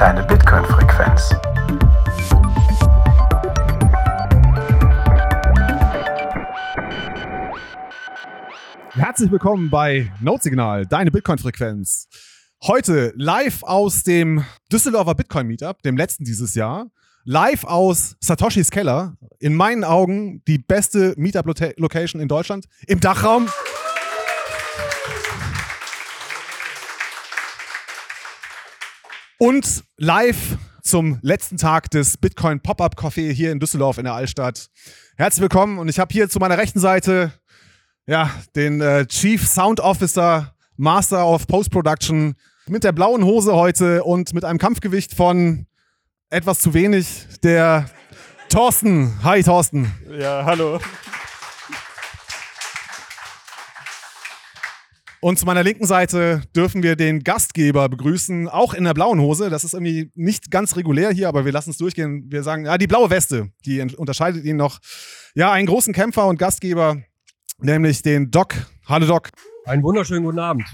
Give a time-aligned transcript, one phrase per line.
[0.00, 1.34] deine Bitcoin-Frequenz.
[8.92, 12.08] Herzlich willkommen bei Notsignal, deine Bitcoin-Frequenz.
[12.62, 16.86] Heute live aus dem Düsseldorfer Bitcoin Meetup, dem letzten dieses Jahr.
[17.24, 19.18] Live aus Satoshis Keller.
[19.38, 22.64] In meinen Augen die beste Meetup-Location in Deutschland.
[22.86, 23.50] Im Dachraum.
[29.42, 34.68] Und live zum letzten Tag des Bitcoin Pop-Up Café hier in Düsseldorf in der Altstadt.
[35.16, 37.32] Herzlich willkommen und ich habe hier zu meiner rechten Seite
[38.06, 42.34] ja, den äh, Chief Sound Officer, Master of Post-Production
[42.66, 45.64] mit der blauen Hose heute und mit einem Kampfgewicht von
[46.28, 47.88] etwas zu wenig, der
[48.50, 49.24] Thorsten.
[49.24, 49.90] Hi Thorsten.
[50.18, 50.80] Ja, hallo.
[55.22, 59.50] Und zu meiner linken Seite dürfen wir den Gastgeber begrüßen, auch in der blauen Hose.
[59.50, 62.24] Das ist irgendwie nicht ganz regulär hier, aber wir lassen es durchgehen.
[62.30, 64.78] Wir sagen, ja, die blaue Weste, die unterscheidet ihn noch.
[65.34, 67.02] Ja, einen großen Kämpfer und Gastgeber,
[67.58, 68.54] nämlich den Doc.
[68.86, 69.28] Hallo Doc.
[69.66, 70.64] Einen wunderschönen guten Abend.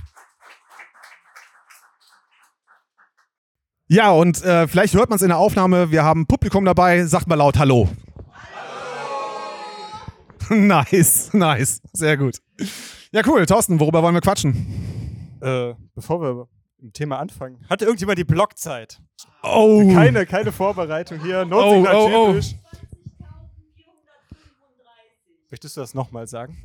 [3.88, 5.90] Ja, und äh, vielleicht hört man es in der Aufnahme.
[5.90, 7.04] Wir haben Publikum dabei.
[7.06, 7.88] Sagt mal laut Hallo.
[10.48, 10.54] Hallo.
[10.60, 11.82] nice, nice.
[11.92, 12.38] Sehr gut.
[13.12, 13.46] Ja, cool.
[13.46, 15.38] Thorsten, worüber wollen wir quatschen?
[15.40, 16.48] Äh, bevor wir
[16.80, 19.00] im Thema anfangen, hatte irgendjemand die Blockzeit?
[19.42, 19.86] Oh.
[19.92, 21.44] Keine, keine Vorbereitung hier.
[21.44, 22.54] Notsignal oh, oh, typisch.
[22.54, 22.58] Oh.
[25.50, 26.60] Möchtest du das nochmal sagen?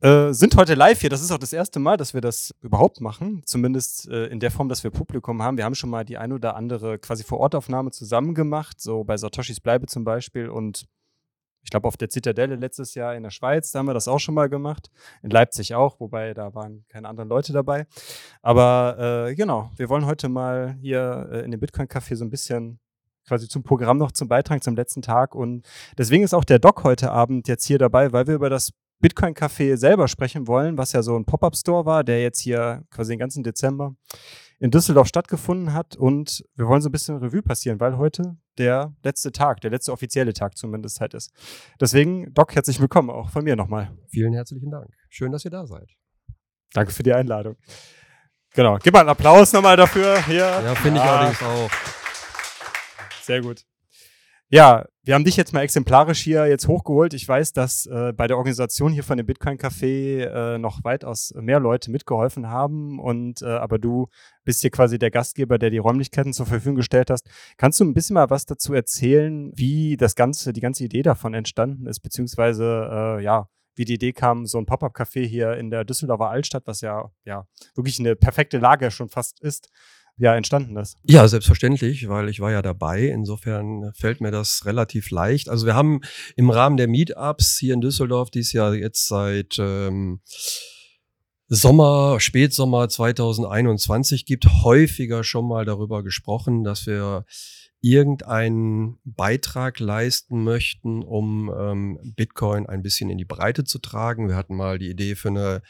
[0.00, 1.10] äh, sind heute live hier.
[1.10, 3.42] Das ist auch das erste Mal, dass wir das überhaupt machen.
[3.44, 5.56] Zumindest äh, in der Form, dass wir Publikum haben.
[5.56, 9.60] Wir haben schon mal die ein oder andere quasi Vor-Ort-Aufnahme zusammen gemacht, so bei Satoshis
[9.60, 10.48] Bleibe zum Beispiel.
[10.48, 10.86] Und
[11.62, 14.18] ich glaube, auf der Zitadelle letztes Jahr in der Schweiz, da haben wir das auch
[14.18, 14.90] schon mal gemacht.
[15.22, 17.86] In Leipzig auch, wobei da waren keine anderen Leute dabei.
[18.40, 22.80] Aber äh, genau, wir wollen heute mal hier äh, in dem Bitcoin-Café so ein bisschen
[23.28, 25.34] quasi zum Programm noch zum Beitrag zum letzten Tag.
[25.34, 25.66] Und
[25.98, 29.34] deswegen ist auch der Doc heute Abend jetzt hier dabei, weil wir über das Bitcoin
[29.34, 33.18] Café selber sprechen wollen, was ja so ein Pop-up-Store war, der jetzt hier quasi den
[33.18, 33.94] ganzen Dezember
[34.58, 35.96] in Düsseldorf stattgefunden hat.
[35.96, 39.92] Und wir wollen so ein bisschen Revue passieren, weil heute der letzte Tag, der letzte
[39.92, 41.32] offizielle Tag zumindest halt ist.
[41.80, 43.96] Deswegen, Doc, herzlich willkommen auch von mir nochmal.
[44.08, 44.90] Vielen herzlichen Dank.
[45.08, 45.90] Schön, dass ihr da seid.
[46.74, 47.56] Danke für die Einladung.
[48.52, 50.22] Genau, gib mal einen Applaus nochmal dafür.
[50.26, 50.44] Hier.
[50.44, 51.18] Ja, finde ich ah.
[51.18, 51.70] allerdings auch.
[53.22, 53.64] Sehr gut.
[54.48, 57.14] Ja, wir haben dich jetzt mal exemplarisch hier jetzt hochgeholt.
[57.14, 61.34] Ich weiß, dass äh, bei der Organisation hier von dem Bitcoin Café äh, noch weitaus
[61.34, 64.06] mehr Leute mitgeholfen haben und äh, aber du
[64.44, 67.28] bist hier quasi der Gastgeber, der die Räumlichkeiten zur Verfügung gestellt hast.
[67.56, 71.34] Kannst du ein bisschen mal was dazu erzählen, wie das ganze, die ganze Idee davon
[71.34, 75.84] entstanden ist, beziehungsweise äh, ja, wie die Idee kam, so ein Pop-up-Café hier in der
[75.84, 79.70] Düsseldorfer Altstadt, was ja ja wirklich eine perfekte Lage schon fast ist,
[80.20, 80.98] ja entstanden ist.
[81.04, 83.06] Ja, selbstverständlich, weil ich war ja dabei.
[83.06, 85.48] Insofern fällt mir das relativ leicht.
[85.48, 86.00] Also wir haben
[86.36, 90.20] im Rahmen der Meetups hier in Düsseldorf dies Jahr jetzt seit ähm,
[91.48, 97.24] Sommer, Spätsommer 2021 gibt, häufiger schon mal darüber gesprochen, dass wir
[97.82, 104.28] irgendeinen Beitrag leisten möchten, um ähm, Bitcoin ein bisschen in die Breite zu tragen.
[104.28, 105.62] Wir hatten mal die Idee für eine,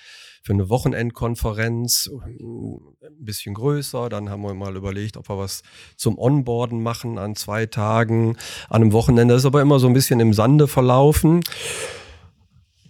[0.42, 2.10] für eine Wochenendkonferenz,
[2.40, 4.08] ein bisschen größer.
[4.08, 5.62] Dann haben wir mal überlegt, ob wir was
[5.96, 8.36] zum Onboarden machen an zwei Tagen,
[8.68, 9.34] an einem Wochenende.
[9.34, 11.42] Das ist aber immer so ein bisschen im Sande verlaufen.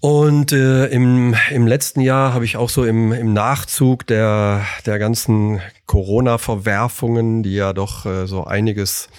[0.01, 4.99] Und äh, im, im letzten Jahr habe ich auch so im, im Nachzug der, der
[4.99, 9.11] ganzen Corona-Verwerfungen, die ja doch äh, so einiges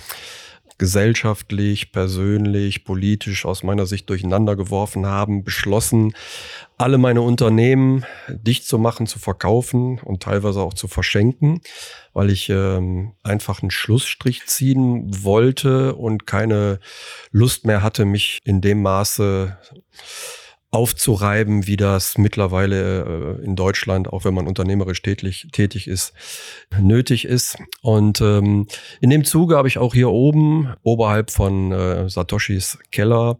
[0.79, 6.13] gesellschaftlich, persönlich, politisch aus meiner Sicht durcheinander geworfen haben, beschlossen,
[6.79, 11.61] alle meine Unternehmen dicht zu machen, zu verkaufen und teilweise auch zu verschenken,
[12.13, 16.79] weil ich ähm, einfach einen Schlussstrich ziehen wollte und keine
[17.29, 19.55] Lust mehr hatte, mich in dem Maße
[20.71, 26.13] aufzureiben, wie das mittlerweile äh, in Deutschland, auch wenn man unternehmerisch tätig, tätig ist,
[26.79, 27.57] nötig ist.
[27.81, 28.67] Und ähm,
[29.01, 33.37] in dem Zuge habe ich auch hier oben, oberhalb von äh, Satoshis Keller,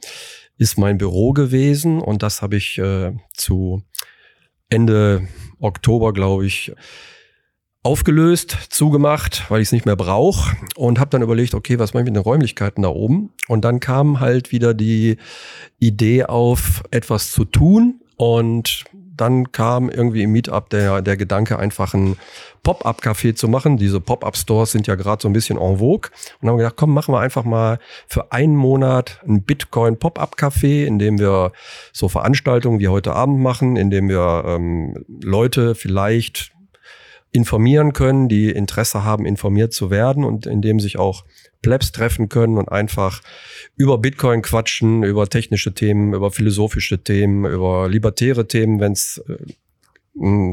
[0.57, 3.81] ist mein Büro gewesen und das habe ich äh, zu
[4.69, 5.27] Ende
[5.59, 6.73] Oktober, glaube ich,
[7.83, 12.03] aufgelöst, zugemacht, weil ich es nicht mehr brauche und habe dann überlegt, okay, was mache
[12.03, 13.31] ich mit den Räumlichkeiten da oben?
[13.47, 15.17] Und dann kam halt wieder die
[15.79, 18.85] Idee auf, etwas zu tun und
[19.17, 22.17] dann kam irgendwie im Meetup der, der Gedanke, einfach ein
[22.63, 23.77] Pop-up-Café zu machen.
[23.77, 26.09] Diese Pop-up-Stores sind ja gerade so ein bisschen en vogue.
[26.41, 27.77] Und haben gedacht, komm, machen wir einfach mal
[28.07, 31.51] für einen Monat ein Bitcoin-Pop-up-Café, in dem wir
[31.93, 36.51] so Veranstaltungen wie heute Abend machen, in dem wir ähm, Leute vielleicht
[37.31, 41.23] informieren können, die Interesse haben, informiert zu werden und in dem sich auch
[41.61, 43.21] Plebs treffen können und einfach
[43.75, 49.45] über Bitcoin quatschen, über technische Themen, über philosophische Themen, über libertäre Themen, wenn es äh,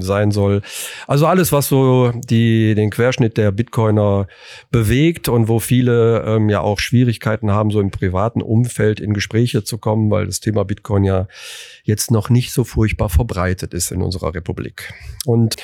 [0.00, 0.62] sein soll.
[1.08, 4.28] Also alles, was so die, den Querschnitt der Bitcoiner
[4.70, 9.64] bewegt und wo viele ähm, ja auch Schwierigkeiten haben, so im privaten Umfeld in Gespräche
[9.64, 11.26] zu kommen, weil das Thema Bitcoin ja
[11.82, 14.92] jetzt noch nicht so furchtbar verbreitet ist in unserer Republik.
[15.26, 15.56] Und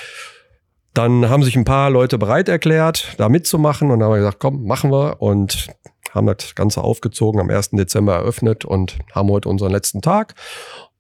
[0.94, 4.90] dann haben sich ein paar Leute bereit erklärt, da mitzumachen und haben gesagt, komm, machen
[4.92, 5.68] wir und
[6.12, 7.70] haben das Ganze aufgezogen, am 1.
[7.70, 10.34] Dezember eröffnet und haben heute unseren letzten Tag.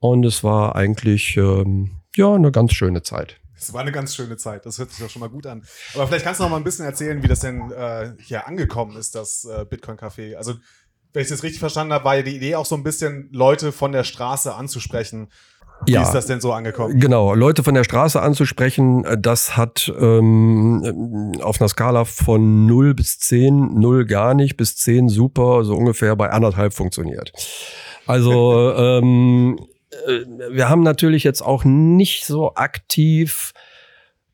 [0.00, 3.40] Und es war eigentlich ähm, ja eine ganz schöne Zeit.
[3.56, 5.64] Es war eine ganz schöne Zeit, das hört sich doch schon mal gut an.
[5.94, 8.96] Aber vielleicht kannst du noch mal ein bisschen erzählen, wie das denn äh, hier angekommen
[8.96, 10.34] ist, das äh, Bitcoin Café.
[10.34, 10.54] Also,
[11.12, 13.70] wenn ich das richtig verstanden habe, war ja die Idee auch so ein bisschen, Leute
[13.70, 15.28] von der Straße anzusprechen
[15.86, 16.98] wie ja, ist das denn so angekommen?
[16.98, 22.94] Genau, Leute von der Straße anzusprechen, äh, das hat ähm, auf einer Skala von 0
[22.94, 27.32] bis 10, 0 gar nicht, bis 10 super, so ungefähr bei anderthalb funktioniert.
[28.06, 29.58] Also ähm,
[30.06, 30.20] äh,
[30.50, 33.52] wir haben natürlich jetzt auch nicht so aktiv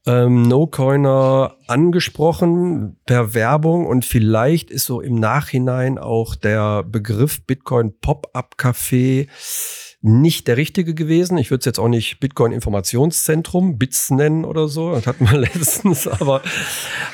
[0.07, 7.93] ähm, No-Coiner angesprochen per Werbung und vielleicht ist so im Nachhinein auch der Begriff Bitcoin
[8.01, 9.29] Pop-up Café
[10.03, 11.37] nicht der richtige gewesen.
[11.37, 14.93] Ich würde es jetzt auch nicht Bitcoin Informationszentrum, BITS nennen oder so.
[14.95, 16.09] Das hatten wir letztens.
[16.09, 16.41] Aber,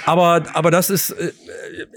[0.04, 1.32] aber, aber das ist, äh,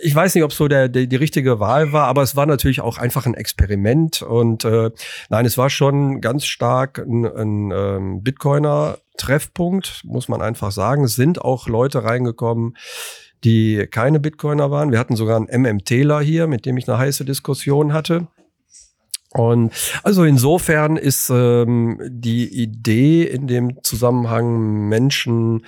[0.02, 2.82] ich weiß nicht, ob so der, der, die richtige Wahl war, aber es war natürlich
[2.82, 4.24] auch einfach ein Experiment.
[4.24, 4.90] Und äh,
[5.30, 11.08] nein, es war schon ganz stark ein, ein ähm, Bitcoiner Treffpunkt, muss man einfach sagen.
[11.08, 12.76] Sind auch Leute reingekommen,
[13.44, 14.92] die keine Bitcoiner waren.
[14.92, 18.28] Wir hatten sogar einen MMTler hier, mit dem ich eine heiße Diskussion hatte.
[19.32, 19.72] Und
[20.04, 25.66] also insofern ist ähm, die Idee in dem Zusammenhang Menschen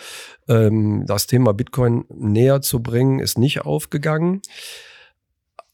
[0.48, 4.42] ähm, das Thema Bitcoin näher zu bringen, ist nicht aufgegangen.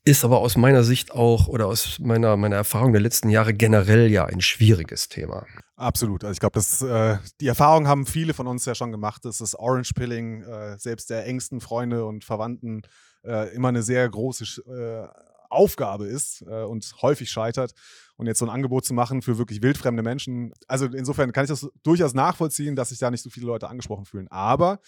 [0.03, 4.11] Ist aber aus meiner Sicht auch oder aus meiner, meiner Erfahrung der letzten Jahre generell
[4.11, 5.45] ja ein schwieriges Thema.
[5.77, 6.23] Absolut.
[6.23, 9.53] Also ich glaube, äh, die Erfahrung haben viele von uns ja schon gemacht, dass das
[9.53, 12.81] Orange Pilling äh, selbst der engsten Freunde und Verwandten
[13.23, 15.07] äh, immer eine sehr große äh,
[15.51, 17.73] Aufgabe ist äh, und häufig scheitert.
[18.15, 20.51] Und jetzt so ein Angebot zu machen für wirklich wildfremde Menschen.
[20.67, 24.05] Also insofern kann ich das durchaus nachvollziehen, dass sich da nicht so viele Leute angesprochen
[24.05, 24.27] fühlen.
[24.29, 24.79] Aber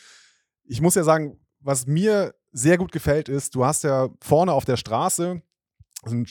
[0.64, 4.66] ich muss ja sagen, was mir sehr gut gefällt, ist, du hast ja vorne auf
[4.66, 5.44] der Straße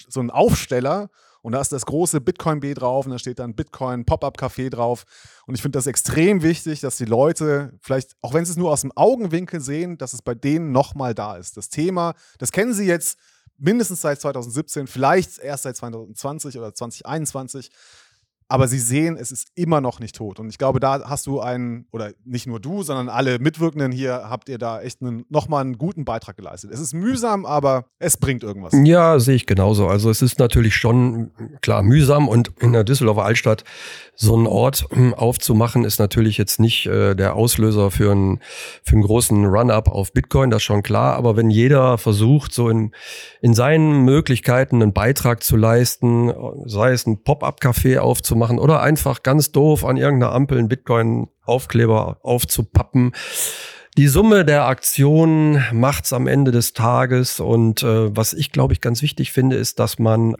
[0.09, 1.11] so einen Aufsteller
[1.49, 4.69] und da ist das große Bitcoin B drauf und da steht dann Bitcoin Pop-up Café
[4.69, 5.07] drauf.
[5.47, 8.71] Und ich finde das extrem wichtig, dass die Leute vielleicht, auch wenn sie es nur
[8.71, 11.57] aus dem Augenwinkel sehen, dass es bei denen nochmal da ist.
[11.57, 13.19] Das Thema, das kennen sie jetzt
[13.57, 17.71] mindestens seit 2017, vielleicht erst seit 2020 oder 2021.
[18.51, 20.41] Aber sie sehen, es ist immer noch nicht tot.
[20.41, 24.31] Und ich glaube, da hast du einen, oder nicht nur du, sondern alle Mitwirkenden hier,
[24.31, 26.71] habt ihr da echt einen, nochmal einen guten Beitrag geleistet.
[26.73, 28.73] Es ist mühsam, aber es bringt irgendwas.
[28.73, 29.87] Ja, sehe ich genauso.
[29.87, 33.65] Also es ist natürlich schon, klar, mühsam und in der Düsseldorfer Altstadt
[34.15, 38.41] so einen Ort hm, aufzumachen, ist natürlich jetzt nicht äh, der Auslöser für einen,
[38.83, 41.17] für einen großen Run-up auf Bitcoin, das ist schon klar.
[41.17, 42.93] Aber wenn jeder versucht, so in,
[43.43, 46.33] in seinen Möglichkeiten einen Beitrag zu leisten,
[46.65, 53.13] sei es ein Pop-up-Café aufzumachen oder einfach ganz doof an irgendeiner Ampel einen Bitcoin-Aufkleber aufzupappen,
[53.99, 57.41] die Summe der Aktionen macht's am Ende des Tages.
[57.41, 60.37] Und äh, was ich, glaube ich, ganz wichtig finde, ist, dass man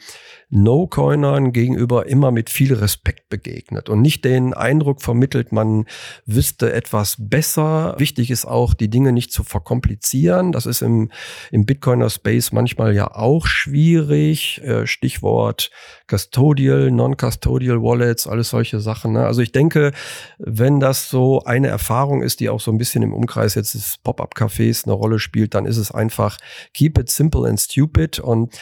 [0.49, 5.87] No-Coinern gegenüber immer mit viel Respekt begegnet und nicht den Eindruck vermittelt, man
[6.25, 7.97] wüsste etwas besser.
[7.99, 10.53] Wichtig ist auch, die Dinge nicht zu verkomplizieren.
[10.53, 11.11] Das ist im,
[11.51, 14.63] im Bitcoiner-Space manchmal ja auch schwierig.
[14.63, 15.73] Äh, Stichwort
[16.07, 19.15] Custodial, Non-Custodial Wallets, alles solche Sachen.
[19.15, 19.27] Ne?
[19.27, 19.91] Also ich denke,
[20.39, 23.99] wenn das so eine Erfahrung ist, die auch so ein bisschen im Umkreis jetzt des
[23.99, 26.39] Pop-up-Cafés eine Rolle spielt, dann ist es einfach
[26.75, 28.59] keep it simple and stupid und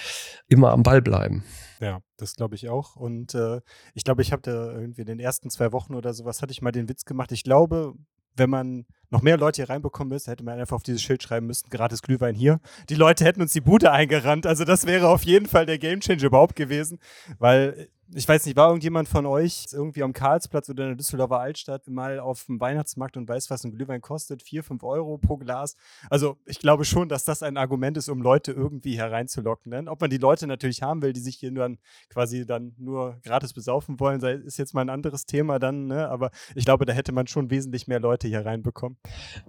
[0.49, 1.45] immer am Ball bleiben.
[1.81, 2.97] Ja, das glaube ich auch.
[2.97, 3.61] Und äh,
[3.95, 6.62] ich glaube, ich habe da irgendwie in den ersten zwei Wochen oder sowas, hatte ich
[6.62, 7.33] mal den Witz gemacht.
[7.33, 7.95] Ich glaube,
[8.37, 11.47] wenn man noch mehr Leute hier reinbekommen müsste, hätte man einfach auf dieses Schild schreiben
[11.47, 12.61] müssen, gratis Glühwein hier.
[12.88, 14.47] Die Leute hätten uns die Bude eingerannt.
[14.47, 16.99] Also das wäre auf jeden Fall der Gamechanger überhaupt gewesen,
[17.38, 21.41] weil ich weiß nicht, war irgendjemand von euch irgendwie am Karlsplatz oder in der Düsseldorfer
[21.41, 24.43] Altstadt mal auf dem Weihnachtsmarkt und weiß, was ein Glühwein kostet?
[24.43, 25.75] Vier, fünf Euro pro Glas.
[26.09, 29.71] Also ich glaube schon, dass das ein Argument ist, um Leute irgendwie hereinzulocken.
[29.71, 29.91] Ne?
[29.91, 33.53] Ob man die Leute natürlich haben will, die sich hier dann quasi dann nur gratis
[33.53, 35.87] besaufen wollen, ist jetzt mal ein anderes Thema dann.
[35.87, 36.09] Ne?
[36.09, 38.99] Aber ich glaube, da hätte man schon wesentlich mehr Leute hier reinbekommen.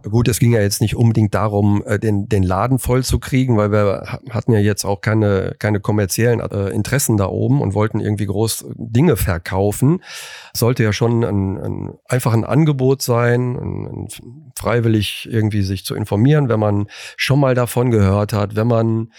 [0.02, 3.56] Gut, es ging ja jetzt nicht unbedingt darum, äh, den, den Laden voll zu kriegen,
[3.56, 8.00] weil wir hatten ja jetzt auch keine, keine kommerziellen äh, Interessen da oben und wollten
[8.00, 10.04] irgendwie groß Dinge verkaufen.
[10.54, 14.08] Sollte ja schon ein, ein einfach ein Angebot sein, ein, ein
[14.58, 19.10] freiwillig irgendwie sich zu informieren, wenn man schon mal davon gehört hat, wenn man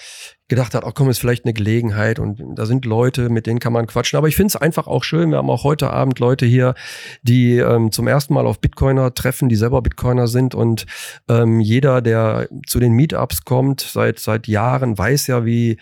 [0.49, 3.73] gedacht hat, ach komm, ist vielleicht eine Gelegenheit und da sind Leute, mit denen kann
[3.73, 4.16] man quatschen.
[4.16, 6.75] Aber ich finde es einfach auch schön, wir haben auch heute Abend Leute hier,
[7.23, 10.87] die ähm, zum ersten Mal auf Bitcoiner treffen, die selber Bitcoiner sind und
[11.28, 15.78] ähm, jeder, der zu den Meetups kommt, seit, seit Jahren, weiß ja, wie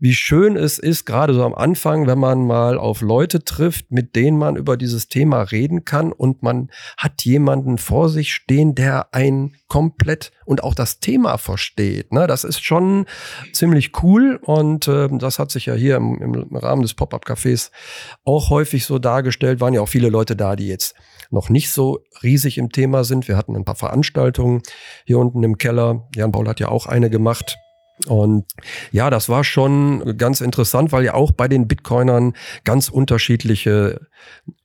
[0.00, 4.14] wie schön es ist, gerade so am Anfang, wenn man mal auf Leute trifft, mit
[4.14, 9.12] denen man über dieses Thema reden kann und man hat jemanden vor sich stehen, der
[9.12, 12.12] ein komplett und auch das Thema versteht.
[12.12, 12.28] Ne?
[12.28, 13.06] Das ist schon
[13.52, 17.70] ziemlich cool und äh, das hat sich ja hier im, im Rahmen des Pop-up-Cafés
[18.24, 19.60] auch häufig so dargestellt.
[19.60, 20.94] Waren ja auch viele Leute da, die jetzt
[21.30, 23.28] noch nicht so riesig im Thema sind.
[23.28, 24.62] Wir hatten ein paar Veranstaltungen
[25.04, 26.08] hier unten im Keller.
[26.14, 27.58] Jan Paul hat ja auch eine gemacht
[28.06, 28.44] und
[28.92, 34.00] ja, das war schon ganz interessant, weil ja auch bei den Bitcoinern ganz unterschiedliche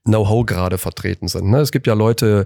[0.06, 1.50] Know-how gerade vertreten sind.
[1.50, 1.60] Ne?
[1.60, 2.46] Es gibt ja Leute,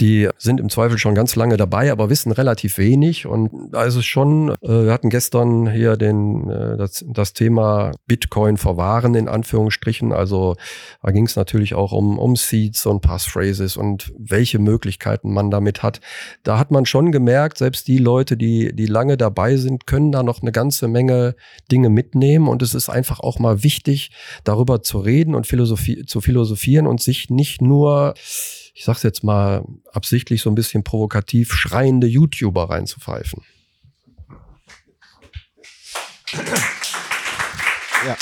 [0.00, 3.26] die sind im Zweifel schon ganz lange dabei, aber wissen relativ wenig.
[3.26, 7.92] Und da ist es schon, äh, wir hatten gestern hier den, äh, das, das Thema
[8.06, 10.12] Bitcoin verwahren in Anführungsstrichen.
[10.12, 10.56] Also
[11.02, 15.82] da ging es natürlich auch um, um Seeds und Passphrases und welche Möglichkeiten man damit
[15.82, 16.00] hat.
[16.42, 20.22] Da hat man schon gemerkt, selbst die Leute, die, die lange dabei sind, können da
[20.22, 21.36] noch eine ganze Menge
[21.70, 22.48] Dinge mitnehmen.
[22.48, 24.10] Und es ist einfach auch mal wichtig,
[24.42, 28.14] darüber zu reden und Philosophie, zu philosophieren sich nicht nur,
[28.74, 33.42] ich sag's jetzt mal absichtlich so ein bisschen provokativ, schreiende YouTuber reinzupfeifen.
[38.06, 38.16] Ja.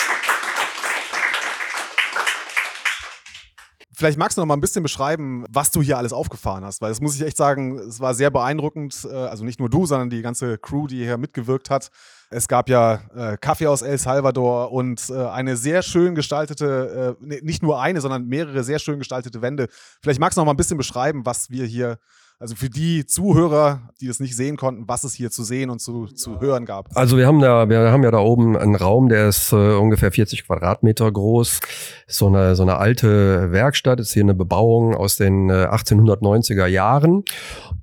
[4.03, 6.89] Vielleicht magst du noch mal ein bisschen beschreiben, was du hier alles aufgefahren hast, weil
[6.89, 9.07] das muss ich echt sagen, es war sehr beeindruckend.
[9.09, 11.93] Äh, also nicht nur du, sondern die ganze Crew, die hier mitgewirkt hat.
[12.29, 17.41] Es gab ja äh, Kaffee aus El Salvador und äh, eine sehr schön gestaltete, äh,
[17.45, 19.69] nicht nur eine, sondern mehrere sehr schön gestaltete Wände.
[20.03, 21.99] Vielleicht magst du noch mal ein bisschen beschreiben, was wir hier
[22.43, 25.81] also für die Zuhörer, die das nicht sehen konnten, was es hier zu sehen und
[25.81, 26.89] zu, zu hören gab.
[26.97, 30.11] Also wir haben da, wir haben ja da oben einen Raum, der ist äh, ungefähr
[30.11, 31.61] 40 Quadratmeter groß.
[32.09, 37.23] So eine, so eine alte Werkstatt, ist hier eine Bebauung aus den äh, 1890er Jahren.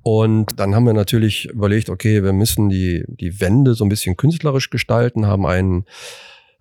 [0.02, 4.18] Und dann haben wir natürlich überlegt, okay, wir müssen die, die Wände so ein bisschen
[4.18, 5.86] künstlerisch gestalten, haben einen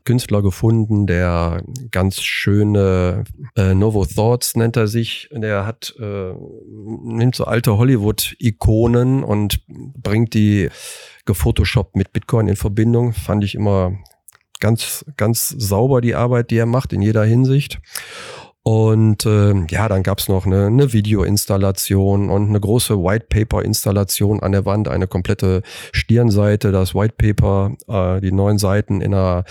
[0.10, 1.62] Künstler gefunden, der
[1.92, 3.26] ganz schöne
[3.56, 5.30] äh, Novo Thoughts nennt er sich.
[5.32, 6.34] Der hat äh,
[7.04, 10.70] nimmt so alte Hollywood-Ikonen und bringt die
[11.26, 13.14] gefotoshoppt mit Bitcoin in Verbindung.
[13.14, 14.00] Fand ich immer
[14.60, 17.80] ganz ganz sauber die Arbeit, die er macht in jeder Hinsicht.
[18.64, 24.54] Und äh, ja, dann gab's noch eine, eine Videoinstallation und eine große White Paper-Installation an
[24.54, 25.62] der Wand, eine komplette
[25.92, 29.44] Stirnseite, das White Paper, äh, die neun Seiten in einer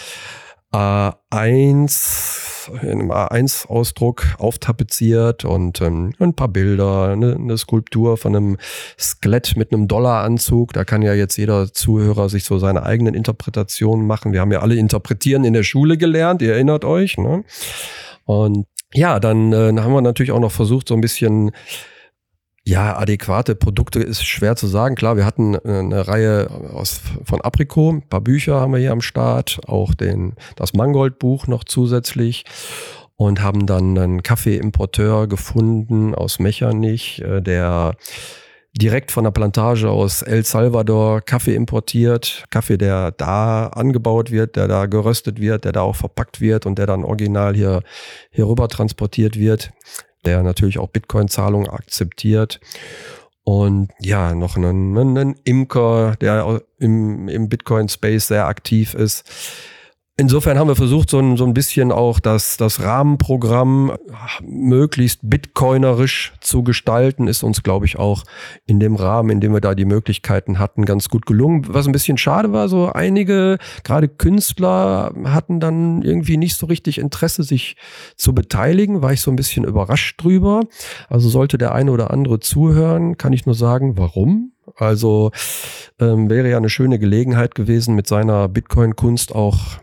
[0.73, 8.59] A1, in einem A1-Ausdruck auftapeziert und ähm, ein paar Bilder, eine, eine Skulptur von einem
[8.99, 10.75] Skelett mit einem Dollaranzug.
[10.75, 14.33] Da kann ja jetzt jeder Zuhörer sich so seine eigenen Interpretationen machen.
[14.33, 17.17] Wir haben ja alle interpretieren in der Schule gelernt, ihr erinnert euch.
[17.17, 17.45] Ne?
[18.25, 21.53] Und ja, dann äh, haben wir natürlich auch noch versucht, so ein bisschen
[22.69, 24.95] ja, adäquate Produkte ist schwer zu sagen.
[24.95, 28.93] Klar, wir hatten äh, eine Reihe aus, von Apriko, ein paar Bücher haben wir hier
[28.93, 32.45] am Start, auch den, das Mangold-Buch noch zusätzlich
[33.17, 37.97] und haben dann einen Kaffeeimporteur gefunden aus Mechernich, äh, der
[38.79, 42.45] direkt von der Plantage aus El Salvador Kaffee importiert.
[42.51, 46.79] Kaffee, der da angebaut wird, der da geröstet wird, der da auch verpackt wird und
[46.79, 47.83] der dann original hier,
[48.31, 49.73] hier rüber transportiert wird.
[50.25, 52.61] Der natürlich auch Bitcoin-Zahlungen akzeptiert.
[53.45, 59.25] Und ja, noch einen, einen Imker, der im, im Bitcoin-Space sehr aktiv ist
[60.21, 63.93] Insofern haben wir versucht, so ein, so ein bisschen auch das, das Rahmenprogramm
[64.43, 68.25] möglichst bitcoinerisch zu gestalten, ist uns, glaube ich, auch
[68.67, 71.67] in dem Rahmen, in dem wir da die Möglichkeiten hatten, ganz gut gelungen.
[71.69, 76.99] Was ein bisschen schade war, so einige, gerade Künstler, hatten dann irgendwie nicht so richtig
[76.99, 77.77] Interesse, sich
[78.17, 80.63] zu beteiligen, war ich so ein bisschen überrascht drüber.
[81.09, 84.51] Also sollte der eine oder andere zuhören, kann ich nur sagen, warum?
[84.75, 85.31] Also
[86.01, 89.79] ähm, wäre ja eine schöne Gelegenheit gewesen, mit seiner Bitcoin-Kunst auch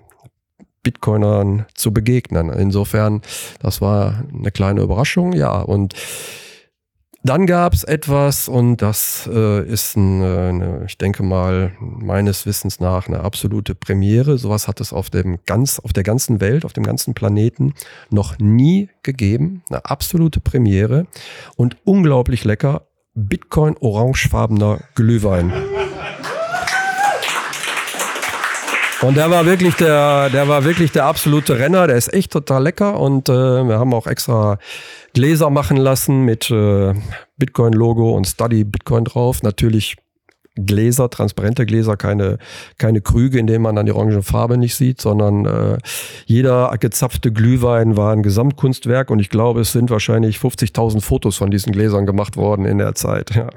[0.85, 2.49] Bitcoinern zu begegnen.
[2.49, 3.21] Insofern,
[3.59, 5.59] das war eine kleine Überraschung, ja.
[5.59, 5.95] Und
[7.23, 12.45] dann gab es etwas, und das äh, ist, ein, äh, eine, ich denke mal, meines
[12.45, 14.37] Wissens nach eine absolute Premiere.
[14.37, 17.73] Sowas hat es auf, dem ganz, auf der ganzen Welt, auf dem ganzen Planeten
[18.11, 19.63] noch nie gegeben.
[19.69, 21.07] Eine absolute Premiere
[21.55, 22.85] und unglaublich lecker.
[23.15, 25.51] Bitcoin orangefarbener Glühwein.
[29.05, 31.85] Und der war wirklich der, der war wirklich der absolute Renner.
[31.85, 34.57] Der ist echt total lecker und äh, wir haben auch extra
[35.13, 36.93] Gläser machen lassen mit äh,
[37.37, 39.43] Bitcoin-Logo und Study Bitcoin drauf.
[39.43, 39.97] Natürlich
[40.55, 42.37] Gläser, transparente Gläser, keine,
[42.77, 45.77] keine Krüge, in denen man dann die orange Farbe nicht sieht, sondern äh,
[46.25, 51.51] jeder gezapfte Glühwein war ein Gesamtkunstwerk und ich glaube, es sind wahrscheinlich 50.000 Fotos von
[51.51, 53.35] diesen Gläsern gemacht worden in der Zeit.
[53.35, 53.49] Ja.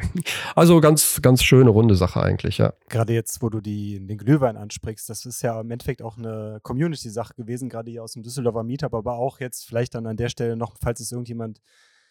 [0.54, 2.72] Also ganz, ganz schöne runde Sache eigentlich, ja.
[2.88, 6.58] Gerade jetzt, wo du die, den Glühwein ansprichst, das ist ja im Endeffekt auch eine
[6.62, 10.28] Community-Sache gewesen, gerade hier aus dem Düsseldorfer Meetup, aber auch jetzt vielleicht dann an der
[10.28, 11.60] Stelle noch, falls es irgendjemand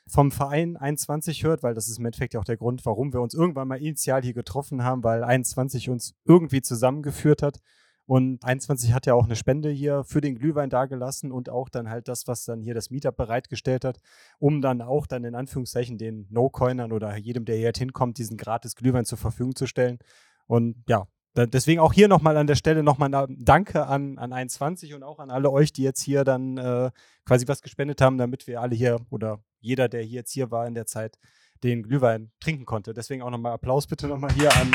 [0.07, 3.21] vom Verein 21 hört, weil das ist im Endeffekt ja auch der Grund, warum wir
[3.21, 7.59] uns irgendwann mal initial hier getroffen haben, weil 21 uns irgendwie zusammengeführt hat.
[8.05, 11.89] Und 21 hat ja auch eine Spende hier für den Glühwein dagelassen und auch dann
[11.89, 13.97] halt das, was dann hier das Meetup bereitgestellt hat,
[14.39, 18.37] um dann auch dann in Anführungszeichen den No-Coinern oder jedem, der hier halt hinkommt, diesen
[18.37, 19.99] gratis Glühwein zur Verfügung zu stellen.
[20.45, 21.05] Und ja,
[21.45, 25.29] deswegen auch hier nochmal an der Stelle nochmal Danke an, an 21 und auch an
[25.29, 26.89] alle euch, die jetzt hier dann äh,
[27.25, 30.65] quasi was gespendet haben, damit wir alle hier oder jeder, der hier jetzt hier war
[30.65, 31.19] in der Zeit,
[31.63, 32.93] den Glühwein trinken konnte.
[32.93, 34.71] Deswegen auch nochmal Applaus bitte nochmal hier an.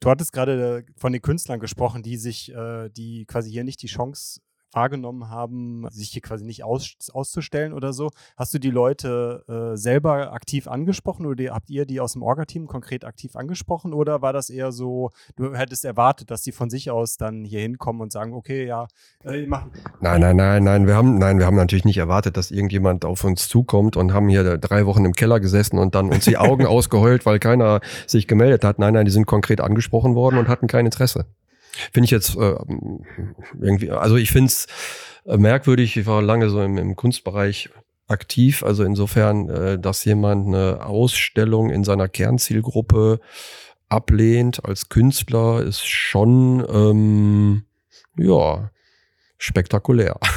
[0.00, 3.88] Du hattest gerade von den Künstlern gesprochen, die sich, äh, die quasi hier nicht die
[3.88, 4.40] Chance
[4.72, 8.10] wahrgenommen haben, sich hier quasi nicht aus, auszustellen oder so.
[8.36, 12.22] Hast du die Leute äh, selber aktiv angesprochen oder die, habt ihr die aus dem
[12.22, 16.70] Orga-Team konkret aktiv angesprochen oder war das eher so, du hättest erwartet, dass die von
[16.70, 18.88] sich aus dann hier hinkommen und sagen, okay, ja,
[19.24, 19.72] äh, machen.
[20.00, 23.24] Nein, nein, nein, nein, wir haben, nein, wir haben natürlich nicht erwartet, dass irgendjemand auf
[23.24, 26.66] uns zukommt und haben hier drei Wochen im Keller gesessen und dann uns die Augen
[26.66, 28.78] ausgeheult, weil keiner sich gemeldet hat.
[28.78, 31.26] Nein, nein, die sind konkret angesprochen worden und hatten kein Interesse.
[31.92, 32.56] Finde ich jetzt äh,
[33.60, 34.66] irgendwie, also ich finde es
[35.26, 37.70] äh, merkwürdig, ich war lange so im, im Kunstbereich
[38.08, 43.20] aktiv, also insofern, äh, dass jemand eine Ausstellung in seiner Kernzielgruppe
[43.88, 47.64] ablehnt als Künstler, ist schon, ähm,
[48.16, 48.70] ja,
[49.38, 50.18] spektakulär.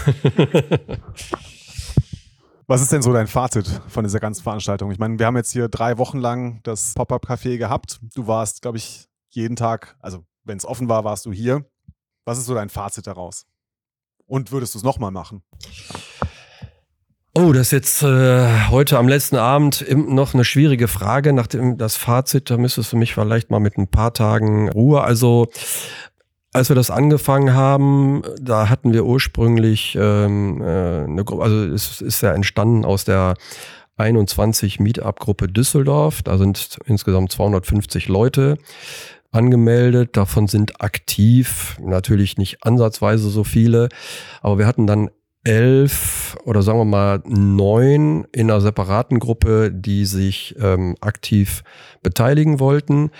[2.68, 4.92] Was ist denn so dein Fazit von dieser ganzen Veranstaltung?
[4.92, 8.00] Ich meine, wir haben jetzt hier drei Wochen lang das Pop-Up-Café gehabt.
[8.16, 11.66] Du warst, glaube ich, jeden Tag, also wenn es offen war, warst du hier.
[12.26, 13.46] Was ist so dein Fazit daraus?
[14.26, 15.44] Und würdest du es nochmal machen?
[17.34, 21.32] Oh, das ist jetzt äh, heute am letzten Abend noch eine schwierige Frage.
[21.32, 25.02] Nach dem das Fazit, da müsstest du mich vielleicht mal mit ein paar Tagen Ruhe.
[25.02, 25.48] Also
[26.52, 32.02] als wir das angefangen haben, da hatten wir ursprünglich ähm, äh, eine Gruppe, also es
[32.02, 33.36] ist ja entstanden aus der
[33.96, 36.24] 21 Meetup-Gruppe Düsseldorf.
[36.24, 38.58] Da sind insgesamt 250 Leute
[39.32, 40.18] angemeldet.
[40.18, 43.90] Davon sind aktiv natürlich nicht ansatzweise so viele,
[44.42, 45.10] aber wir hatten dann
[45.44, 51.64] elf oder sagen wir mal neun in einer separaten Gruppe, die sich ähm, aktiv
[52.04, 53.12] beteiligen wollten.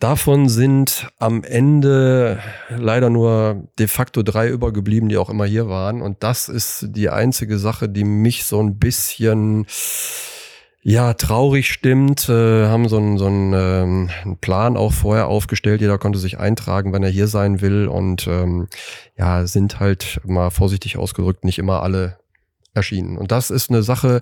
[0.00, 6.02] Davon sind am Ende leider nur de facto drei übergeblieben, die auch immer hier waren.
[6.02, 9.66] Und das ist die einzige Sache, die mich so ein bisschen
[10.86, 15.80] ja, traurig stimmt, äh, haben so einen so einen, ähm, einen Plan auch vorher aufgestellt.
[15.80, 18.68] Jeder konnte sich eintragen, wenn er hier sein will und ähm,
[19.16, 22.18] ja, sind halt mal vorsichtig ausgedrückt nicht immer alle
[22.74, 23.16] erschienen.
[23.16, 24.20] Und das ist eine Sache,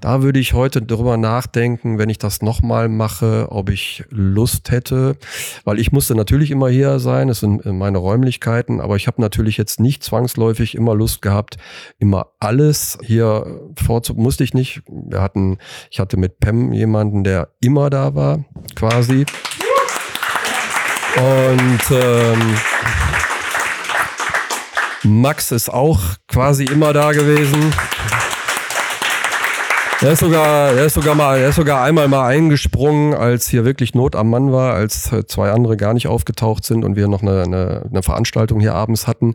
[0.00, 5.16] da würde ich heute drüber nachdenken, wenn ich das nochmal mache, ob ich Lust hätte,
[5.64, 9.56] weil ich musste natürlich immer hier sein, es sind meine Räumlichkeiten, aber ich habe natürlich
[9.56, 11.56] jetzt nicht zwangsläufig immer Lust gehabt,
[11.98, 14.82] immer alles hier vorzu, musste ich nicht.
[14.88, 15.58] Wir hatten,
[15.90, 19.24] ich hatte mit Pem jemanden, der immer da war, quasi.
[21.16, 22.56] Und ähm,
[25.04, 27.72] Max ist auch quasi immer da gewesen.
[30.00, 33.64] Er ist sogar, er ist sogar mal, er ist sogar einmal mal eingesprungen, als hier
[33.64, 37.22] wirklich Not am Mann war, als zwei andere gar nicht aufgetaucht sind und wir noch
[37.22, 39.34] eine, eine, eine Veranstaltung hier abends hatten.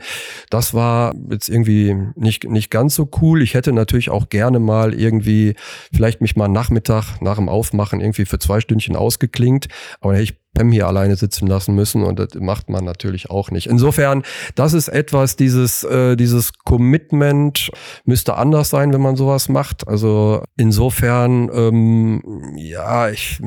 [0.49, 3.41] Das war jetzt irgendwie nicht, nicht ganz so cool.
[3.41, 5.55] Ich hätte natürlich auch gerne mal irgendwie
[5.93, 9.67] vielleicht mich mal Nachmittag nach dem Aufmachen irgendwie für zwei Stündchen ausgeklingt.
[10.01, 13.67] Aber ich Pem hier alleine sitzen lassen müssen und das macht man natürlich auch nicht.
[13.67, 14.23] Insofern,
[14.55, 17.69] das ist etwas, dieses, äh, dieses Commitment
[18.05, 19.87] müsste anders sein, wenn man sowas macht.
[19.87, 23.39] Also insofern, ähm, ja, ich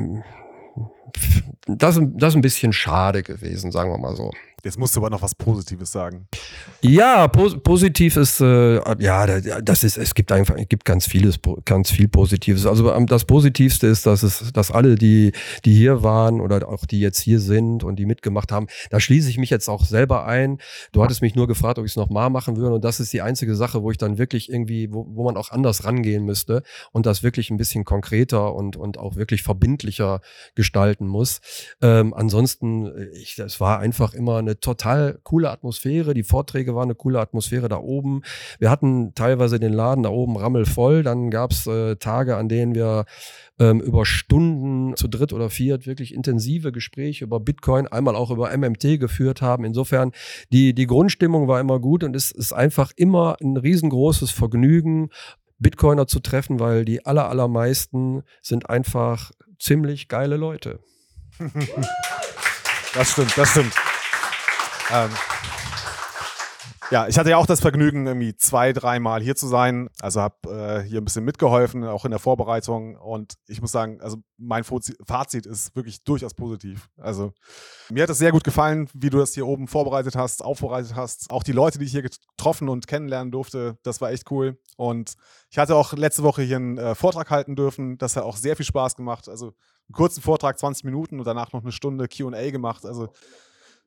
[1.67, 4.31] das, das ist ein bisschen schade gewesen, sagen wir mal so.
[4.63, 6.27] Jetzt musst du aber noch was Positives sagen.
[6.81, 9.25] Ja, pos positiv ist, äh, ja,
[9.61, 12.65] das ist, es gibt einfach, es gibt ganz vieles, ganz viel Positives.
[12.65, 15.31] Also ähm, das Positivste ist, dass es, dass alle, die,
[15.65, 19.29] die hier waren oder auch die jetzt hier sind und die mitgemacht haben, da schließe
[19.29, 20.59] ich mich jetzt auch selber ein.
[20.91, 23.21] Du hattest mich nur gefragt, ob ich es nochmal machen würde und das ist die
[23.21, 27.05] einzige Sache, wo ich dann wirklich irgendwie, wo, wo man auch anders rangehen müsste und
[27.05, 30.21] das wirklich ein bisschen konkreter und, und auch wirklich verbindlicher
[30.55, 31.41] gestalten muss.
[31.81, 36.13] Ähm, ansonsten, äh, ich, das war einfach immer eine eine total coole Atmosphäre.
[36.13, 38.21] Die Vorträge waren eine coole Atmosphäre da oben.
[38.59, 41.03] Wir hatten teilweise den Laden da oben rammelvoll.
[41.03, 43.05] Dann gab es äh, Tage, an denen wir
[43.59, 48.55] ähm, über Stunden zu dritt oder viert wirklich intensive Gespräche über Bitcoin, einmal auch über
[48.55, 49.63] MMT geführt haben.
[49.63, 50.11] Insofern,
[50.51, 55.09] die, die Grundstimmung war immer gut und es ist einfach immer ein riesengroßes Vergnügen,
[55.59, 60.79] Bitcoiner zu treffen, weil die aller, allermeisten sind einfach ziemlich geile Leute.
[62.93, 63.73] Das stimmt, das stimmt.
[64.93, 65.09] Ähm,
[66.91, 69.87] ja, ich hatte ja auch das Vergnügen, irgendwie zwei, dreimal hier zu sein.
[70.01, 72.97] Also habe äh, hier ein bisschen mitgeholfen, auch in der Vorbereitung.
[72.97, 76.89] Und ich muss sagen, also mein Fazit ist wirklich durchaus positiv.
[76.97, 77.31] Also
[77.89, 81.31] mir hat es sehr gut gefallen, wie du das hier oben vorbereitet hast, aufbereitet hast.
[81.31, 84.59] Auch die Leute, die ich hier getroffen und kennenlernen durfte, das war echt cool.
[84.75, 85.13] Und
[85.49, 87.97] ich hatte auch letzte Woche hier einen äh, Vortrag halten dürfen.
[87.99, 89.29] Das hat auch sehr viel Spaß gemacht.
[89.29, 92.85] Also einen kurzen Vortrag, 20 Minuten und danach noch eine Stunde QA gemacht.
[92.85, 93.13] Also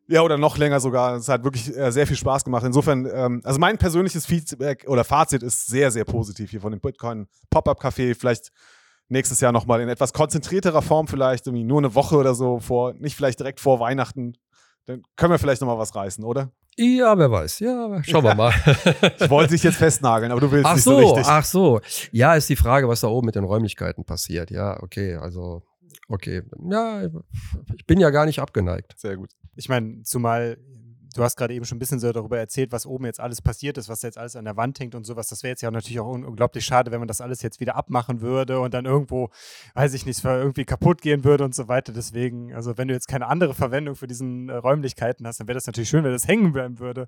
[0.07, 1.17] ja, oder noch länger sogar.
[1.17, 2.65] Es hat wirklich äh, sehr viel Spaß gemacht.
[2.65, 6.81] Insofern, ähm, also mein persönliches Feedback oder Fazit ist sehr, sehr positiv hier von dem
[6.81, 8.15] Bitcoin Pop-Up Café.
[8.15, 8.51] Vielleicht
[9.09, 12.95] nächstes Jahr nochmal in etwas konzentrierterer Form, vielleicht irgendwie nur eine Woche oder so vor,
[12.95, 14.35] nicht vielleicht direkt vor Weihnachten.
[14.87, 16.51] Dann können wir vielleicht nochmal was reißen, oder?
[16.77, 17.61] Ja, wer weiß.
[17.61, 18.53] Ja, schauen wir mal.
[19.19, 21.27] ich wollte dich jetzt festnageln, aber du willst ach nicht so, so richtig.
[21.27, 21.81] Ach so.
[22.13, 24.51] Ja, ist die Frage, was da oben mit den Räumlichkeiten passiert.
[24.51, 25.63] Ja, okay, also
[26.09, 26.43] okay.
[26.69, 27.05] Ja,
[27.77, 28.95] ich bin ja gar nicht abgeneigt.
[28.99, 29.31] Sehr gut.
[29.57, 30.59] Ich meine, zumal
[31.15, 33.79] du hast gerade eben schon ein bisschen so darüber erzählt, was oben jetzt alles passiert
[33.79, 35.29] ist, was jetzt alles an der Wand hängt und sowas.
[35.29, 38.21] Das wäre jetzt ja natürlich auch unglaublich schade, wenn man das alles jetzt wieder abmachen
[38.21, 39.31] würde und dann irgendwo,
[39.75, 41.93] weiß ich nicht, irgendwie kaputt gehen würde und so weiter.
[41.93, 45.55] Deswegen, also wenn du jetzt keine andere Verwendung für diesen äh, Räumlichkeiten hast, dann wäre
[45.55, 47.07] das natürlich schön, wenn das hängen bleiben würde.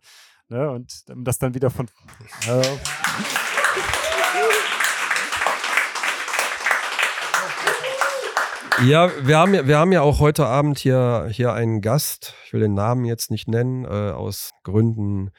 [0.48, 0.70] Ne?
[0.70, 1.86] Und das dann wieder von.
[2.48, 2.62] Äh,
[8.84, 12.52] Ja, wir haben, ja, wir haben ja auch heute Abend hier, hier einen Gast, ich
[12.52, 15.30] will den Namen jetzt nicht nennen, äh, aus Gründen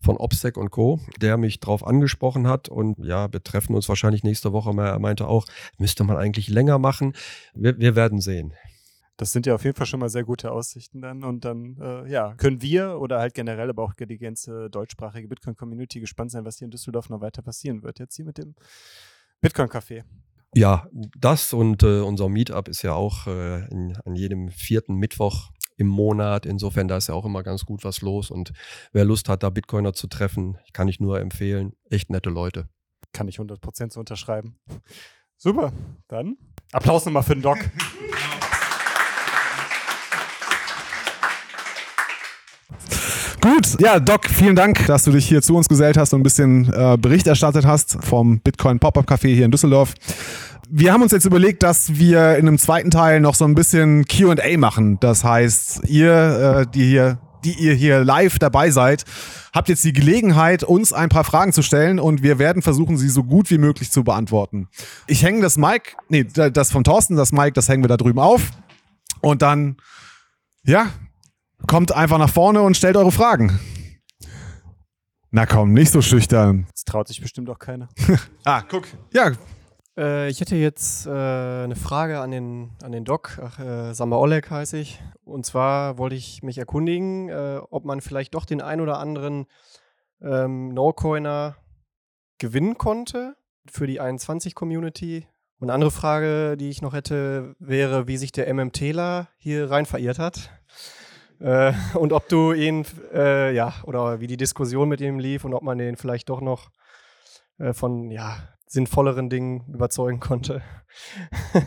[0.00, 4.22] von OPSEC und Co., der mich drauf angesprochen hat und ja, wir treffen uns wahrscheinlich
[4.22, 4.70] nächste Woche.
[4.80, 7.14] Er meinte auch, müsste man eigentlich länger machen.
[7.52, 8.54] Wir, wir werden sehen.
[9.16, 11.24] Das sind ja auf jeden Fall schon mal sehr gute Aussichten dann.
[11.24, 15.98] Und dann, äh, ja, können wir oder halt generell, aber auch die ganze deutschsprachige Bitcoin-Community
[15.98, 17.98] gespannt sein, was hier in Düsseldorf noch weiter passieren wird.
[17.98, 18.54] Jetzt hier mit dem
[19.40, 20.04] Bitcoin-Café.
[20.56, 20.86] Ja,
[21.18, 25.88] das und äh, unser Meetup ist ja auch äh, in, an jedem vierten Mittwoch im
[25.88, 26.46] Monat.
[26.46, 28.30] Insofern, da ist ja auch immer ganz gut was los.
[28.30, 28.52] Und
[28.92, 31.72] wer Lust hat, da Bitcoiner zu treffen, kann ich nur empfehlen.
[31.90, 32.68] Echt nette Leute.
[33.12, 34.56] Kann ich 100% so unterschreiben.
[35.36, 35.72] Super,
[36.06, 36.36] dann
[36.72, 37.58] Applaus nochmal für den Doc.
[43.44, 46.22] Gut, ja, Doc, vielen Dank, dass du dich hier zu uns gesellt hast und ein
[46.22, 49.92] bisschen äh, Bericht erstattet hast vom Bitcoin Pop-Up Café hier in Düsseldorf.
[50.70, 54.06] Wir haben uns jetzt überlegt, dass wir in einem zweiten Teil noch so ein bisschen
[54.06, 54.98] Q&A machen.
[54.98, 59.04] Das heißt, ihr, äh, die hier die ihr hier live dabei seid,
[59.52, 63.10] habt jetzt die Gelegenheit, uns ein paar Fragen zu stellen und wir werden versuchen, sie
[63.10, 64.68] so gut wie möglich zu beantworten.
[65.06, 68.20] Ich hänge das Mic, nee, das von Thorsten, das Mic, das hängen wir da drüben
[68.20, 68.48] auf.
[69.20, 69.76] Und dann,
[70.64, 70.86] ja,
[71.66, 73.58] Kommt einfach nach vorne und stellt eure Fragen.
[75.30, 76.66] Na komm, nicht so schüchtern.
[76.70, 77.88] Das traut sich bestimmt auch keiner.
[78.44, 78.86] ah, guck.
[79.12, 79.32] Ja.
[79.96, 83.40] Äh, ich hätte jetzt äh, eine Frage an den, an den Doc.
[83.42, 85.02] Ach, äh, Samba Oleg heiße ich.
[85.24, 89.46] Und zwar wollte ich mich erkundigen, äh, ob man vielleicht doch den ein oder anderen
[90.20, 91.56] ähm, No-Coiner
[92.38, 95.26] gewinnen konnte für die 21-Community.
[95.58, 99.86] Und eine andere Frage, die ich noch hätte, wäre, wie sich der MMTler hier rein
[99.86, 100.50] verirrt hat.
[101.44, 105.52] Äh, und ob du ihn, äh, ja, oder wie die Diskussion mit ihm lief und
[105.52, 106.70] ob man den vielleicht doch noch
[107.58, 110.62] äh, von, ja, sinnvolleren Dingen überzeugen konnte.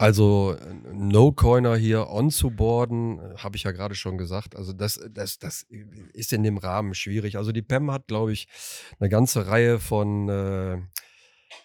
[0.00, 0.56] Also
[0.92, 4.54] No-Coiner hier onzuboarden, habe ich ja gerade schon gesagt.
[4.54, 5.66] Also das, das, das
[6.12, 7.36] ist in dem Rahmen schwierig.
[7.36, 8.46] Also die PEM hat, glaube ich,
[9.00, 10.78] eine ganze Reihe von äh,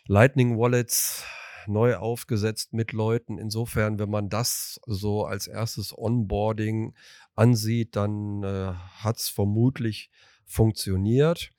[0.08, 1.26] Lightning Wallets
[1.68, 3.38] neu aufgesetzt mit Leuten.
[3.38, 6.94] Insofern, wenn man das so als erstes Onboarding
[7.36, 10.10] ansieht, dann äh, hat es vermutlich
[10.46, 11.52] funktioniert.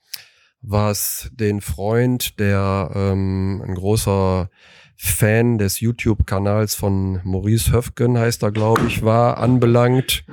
[0.66, 4.48] was den Freund, der ähm, ein großer
[4.96, 10.24] Fan des YouTube-Kanals von Maurice Höfgen, heißt er, glaube ich, war, anbelangt.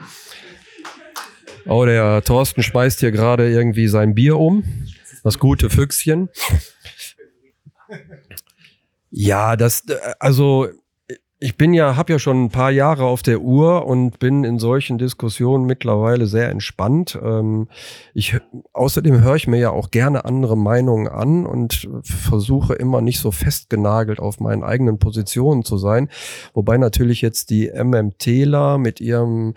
[1.65, 4.63] Oh, der Thorsten schmeißt hier gerade irgendwie sein Bier um.
[5.23, 6.29] Das gute Füchschen.
[9.12, 10.67] Ja, das, äh, also
[11.43, 14.60] ich bin ja, habe ja schon ein paar Jahre auf der Uhr und bin in
[14.60, 17.17] solchen Diskussionen mittlerweile sehr entspannt.
[17.19, 17.67] Ähm,
[18.13, 18.38] ich,
[18.74, 23.32] außerdem höre ich mir ja auch gerne andere Meinungen an und versuche immer nicht so
[23.32, 26.10] festgenagelt auf meinen eigenen Positionen zu sein.
[26.54, 29.56] Wobei natürlich jetzt die MMTler mit ihrem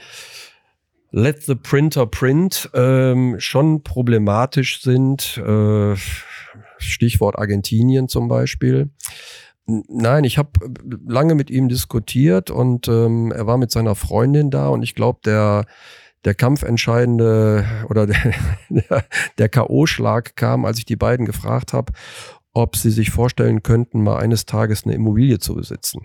[1.10, 5.36] Let the Printer Print ähm, schon problematisch sind.
[5.36, 5.96] Äh,
[6.78, 8.90] Stichwort Argentinien zum Beispiel.
[9.66, 10.50] Nein, ich habe
[11.06, 15.20] lange mit ihm diskutiert und ähm, er war mit seiner Freundin da und ich glaube,
[15.24, 15.64] der
[16.24, 18.06] der kampfentscheidende oder
[18.68, 19.04] der,
[19.38, 21.92] der K.O.-Schlag kam, als ich die beiden gefragt habe,
[22.52, 26.02] ob sie sich vorstellen könnten, mal eines Tages eine Immobilie zu besitzen.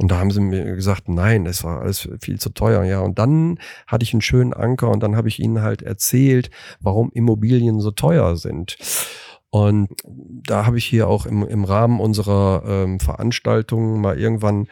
[0.00, 2.84] Und da haben sie mir gesagt, nein, das war alles viel zu teuer.
[2.84, 6.50] Ja, und dann hatte ich einen schönen Anker und dann habe ich ihnen halt erzählt,
[6.80, 8.78] warum Immobilien so teuer sind.
[9.50, 14.68] Und da habe ich hier auch im, im Rahmen unserer ähm, Veranstaltung mal irgendwann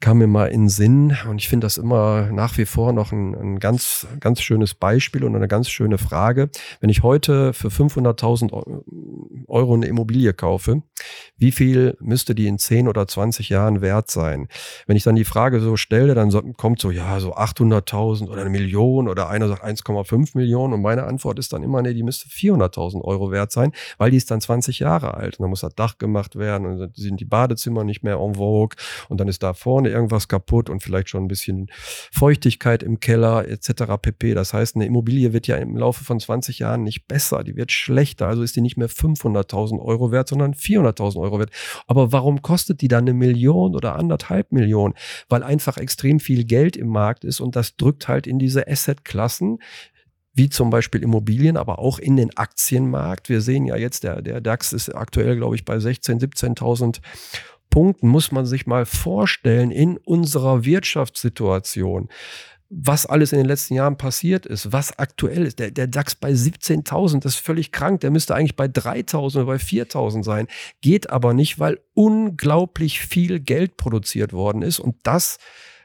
[0.00, 3.12] kam mir mal in den Sinn und ich finde das immer nach wie vor noch
[3.12, 6.50] ein, ein, ganz, ganz schönes Beispiel und eine ganz schöne Frage.
[6.80, 8.82] Wenn ich heute für 500.000
[9.48, 10.82] Euro eine Immobilie kaufe,
[11.36, 14.48] wie viel müsste die in 10 oder 20 Jahren wert sein?
[14.86, 18.50] Wenn ich dann die Frage so stelle, dann kommt so, ja, so 800.000 oder eine
[18.50, 22.28] Million oder einer sagt 1,5 Millionen und meine Antwort ist dann immer, nee, die müsste
[22.28, 25.74] 400.000 Euro wert sein, weil die ist dann 20 Jahre alt und dann muss das
[25.74, 28.76] Dach gemacht werden und dann sind die Badezimmer nicht mehr en vogue
[29.08, 31.68] und dann ist da vorne irgendwas kaputt und vielleicht schon ein bisschen
[32.12, 33.84] Feuchtigkeit im Keller etc.
[34.00, 34.34] pp.
[34.34, 37.72] Das heißt, eine Immobilie wird ja im Laufe von 20 Jahren nicht besser, die wird
[37.72, 38.28] schlechter.
[38.28, 41.50] Also ist die nicht mehr 500.000 Euro wert, sondern 400.000 Euro wert.
[41.86, 44.94] Aber warum kostet die dann eine Million oder anderthalb Millionen?
[45.28, 49.58] Weil einfach extrem viel Geld im Markt ist und das drückt halt in diese Asset-Klassen,
[50.34, 53.28] wie zum Beispiel Immobilien, aber auch in den Aktienmarkt.
[53.28, 57.00] Wir sehen ja jetzt, der, der DAX ist aktuell, glaube ich, bei 16.000, 17.000
[57.74, 62.08] Punkten muss man sich mal vorstellen in unserer Wirtschaftssituation
[62.76, 65.60] was alles in den letzten Jahren passiert ist, was aktuell ist.
[65.60, 68.00] Der, der DAX bei 17.000, das ist völlig krank.
[68.00, 70.48] Der müsste eigentlich bei 3.000 oder bei 4.000 sein.
[70.80, 74.80] Geht aber nicht, weil unglaublich viel Geld produziert worden ist.
[74.80, 75.38] Und das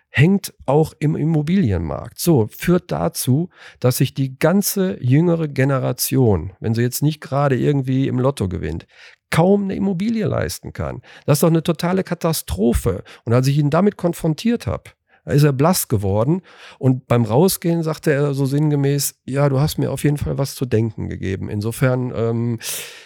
[0.09, 2.17] hängt auch im Immobilienmarkt.
[2.17, 3.49] So, führt dazu,
[3.79, 8.87] dass sich die ganze jüngere Generation, wenn sie jetzt nicht gerade irgendwie im Lotto gewinnt,
[9.31, 11.01] kaum eine Immobilie leisten kann.
[11.25, 13.03] Das ist doch eine totale Katastrophe.
[13.25, 14.91] Und als ich ihn damit konfrontiert habe,
[15.25, 16.41] ist er blass geworden
[16.77, 20.55] und beim Rausgehen sagte er so sinngemäß, ja, du hast mir auf jeden Fall was
[20.55, 21.49] zu denken gegeben.
[21.49, 22.59] Insofern, ähm,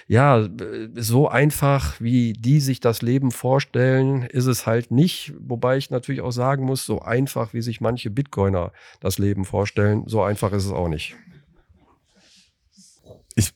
[0.08, 0.48] ja,
[0.96, 5.34] so einfach, wie die sich das Leben vorstellen, ist es halt nicht.
[5.40, 10.04] Wobei ich natürlich auch sagen muss, so einfach, wie sich manche Bitcoiner das Leben vorstellen,
[10.08, 11.16] so einfach ist es auch nicht.
[13.36, 13.54] Ich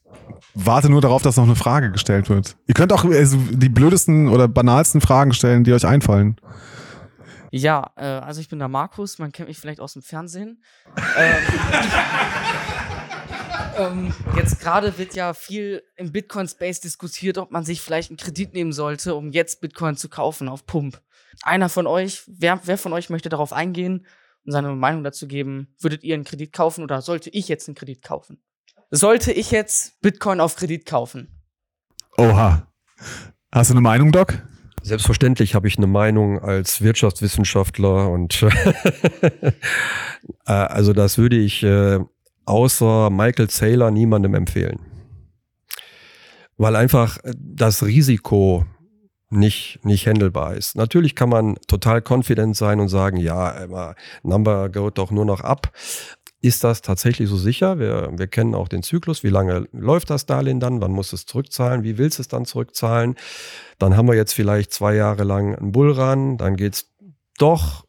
[0.53, 2.57] warte nur darauf, dass noch eine Frage gestellt wird.
[2.67, 6.39] Ihr könnt auch also die blödesten oder banalsten Fragen stellen, die euch einfallen.
[7.51, 10.61] Ja, äh, also ich bin der Markus, man kennt mich vielleicht aus dem Fernsehen.
[11.17, 11.43] ähm,
[13.77, 18.53] ähm, jetzt gerade wird ja viel im Bitcoin-Space diskutiert, ob man sich vielleicht einen Kredit
[18.53, 21.01] nehmen sollte, um jetzt Bitcoin zu kaufen auf Pump.
[21.43, 24.05] Einer von euch, wer, wer von euch möchte darauf eingehen
[24.45, 25.73] und seine Meinung dazu geben?
[25.79, 28.41] Würdet ihr einen Kredit kaufen oder sollte ich jetzt einen Kredit kaufen?
[28.89, 31.27] Sollte ich jetzt Bitcoin auf Kredit kaufen?
[32.17, 32.67] Oha.
[33.51, 34.41] Hast du eine Meinung, Doc?
[34.81, 38.41] Selbstverständlich habe ich eine Meinung als Wirtschaftswissenschaftler und
[39.21, 39.53] äh,
[40.45, 41.99] also das würde ich äh,
[42.45, 44.79] außer Michael Saylor niemandem empfehlen.
[46.55, 48.65] Weil einfach das Risiko
[49.29, 50.75] nicht, nicht handelbar ist.
[50.75, 55.71] Natürlich kann man total confident sein und sagen, ja, Number geht doch nur noch ab.
[56.39, 57.79] Ist das tatsächlich so sicher?
[57.79, 59.23] Wir, wir kennen auch den Zyklus.
[59.23, 60.81] Wie lange läuft das Darlehen dann?
[60.81, 61.83] Wann muss es zurückzahlen?
[61.83, 63.15] Wie willst es dann zurückzahlen?
[63.79, 66.37] Dann haben wir jetzt vielleicht zwei Jahre lang einen Bullrun.
[66.37, 66.91] Dann geht's
[67.39, 67.87] doch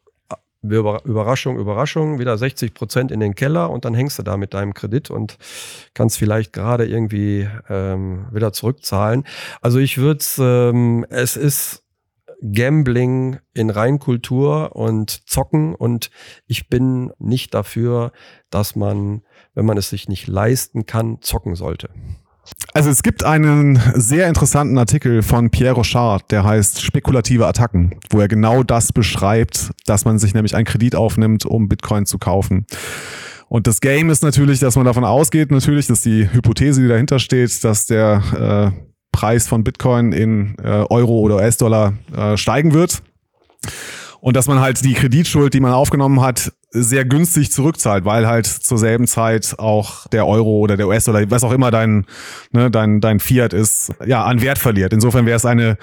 [0.61, 4.73] Überraschung, Überraschung, wieder 60 Prozent in den Keller und dann hängst du da mit deinem
[4.73, 5.37] Kredit und
[5.93, 9.23] kannst vielleicht gerade irgendwie ähm, wieder zurückzahlen.
[9.61, 11.83] Also ich würde ähm, es ist
[12.41, 16.09] Gambling in Reinkultur und Zocken und
[16.47, 18.11] ich bin nicht dafür,
[18.49, 19.21] dass man,
[19.53, 21.89] wenn man es sich nicht leisten kann, zocken sollte.
[22.73, 28.19] Also es gibt einen sehr interessanten Artikel von Pierre Rochard, der heißt Spekulative Attacken, wo
[28.19, 32.65] er genau das beschreibt, dass man sich nämlich einen Kredit aufnimmt, um Bitcoin zu kaufen.
[33.47, 37.17] Und das Game ist natürlich, dass man davon ausgeht, natürlich, dass die Hypothese, die dahinter
[37.17, 43.01] steht, dass der äh, Preis von Bitcoin in äh, Euro oder US-Dollar äh, steigen wird.
[44.21, 48.45] Und dass man halt die Kreditschuld, die man aufgenommen hat, sehr günstig zurückzahlt, weil halt
[48.45, 52.05] zur selben Zeit auch der Euro oder der US-Dollar, was auch immer dein,
[52.51, 54.93] ne, dein, dein Fiat ist, ja, an Wert verliert.
[54.93, 55.77] Insofern wäre es eine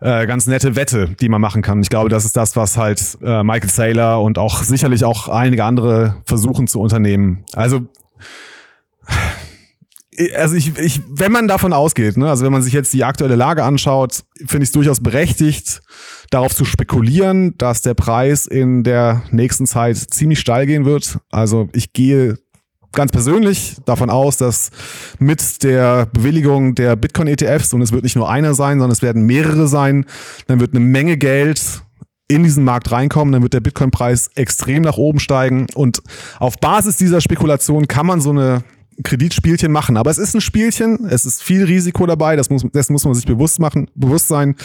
[0.00, 1.82] äh, ganz nette Wette, die man machen kann.
[1.82, 5.64] Ich glaube, das ist das, was halt äh, Michael Saylor und auch sicherlich auch einige
[5.64, 7.44] andere versuchen zu unternehmen.
[7.52, 7.82] Also
[10.36, 13.36] also ich, ich, wenn man davon ausgeht, ne, also wenn man sich jetzt die aktuelle
[13.36, 15.82] Lage anschaut, finde ich es durchaus berechtigt,
[16.30, 21.18] darauf zu spekulieren, dass der Preis in der nächsten Zeit ziemlich steil gehen wird.
[21.30, 22.36] Also ich gehe
[22.92, 24.70] ganz persönlich davon aus, dass
[25.18, 29.22] mit der Bewilligung der Bitcoin-ETFs, und es wird nicht nur einer sein, sondern es werden
[29.22, 30.06] mehrere sein,
[30.46, 31.82] dann wird eine Menge Geld
[32.28, 35.66] in diesen Markt reinkommen, dann wird der Bitcoin-Preis extrem nach oben steigen.
[35.74, 36.02] Und
[36.38, 38.64] auf Basis dieser Spekulation kann man so eine
[39.02, 39.96] Kreditspielchen machen.
[39.96, 43.14] Aber es ist ein Spielchen, es ist viel Risiko dabei, das muss, das muss man
[43.14, 44.56] sich bewusst machen, bewusst sein.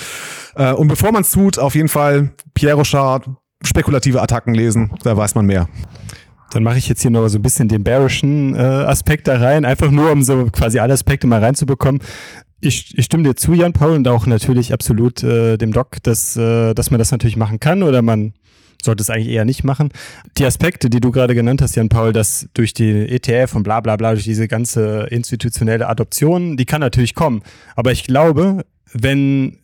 [0.56, 3.30] Äh, und bevor man es tut, auf jeden Fall Pierre Rochard,
[3.64, 5.68] spekulative Attacken lesen, da weiß man mehr.
[6.52, 9.66] Dann mache ich jetzt hier noch so ein bisschen den bearischen äh, Aspekt da rein,
[9.66, 12.02] einfach nur um so quasi alle Aspekte mal reinzubekommen.
[12.62, 16.36] Ich, ich stimme dir zu, Jan Paul, und auch natürlich absolut äh, dem Doc, dass,
[16.36, 18.34] äh, dass man das natürlich machen kann oder man
[18.84, 19.90] sollte es eigentlich eher nicht machen.
[20.38, 23.80] Die Aspekte, die du gerade genannt hast, Jan Paul, dass durch die ETF und bla
[23.82, 27.42] bla bla, durch diese ganze institutionelle Adoption, die kann natürlich kommen.
[27.76, 29.60] Aber ich glaube, wenn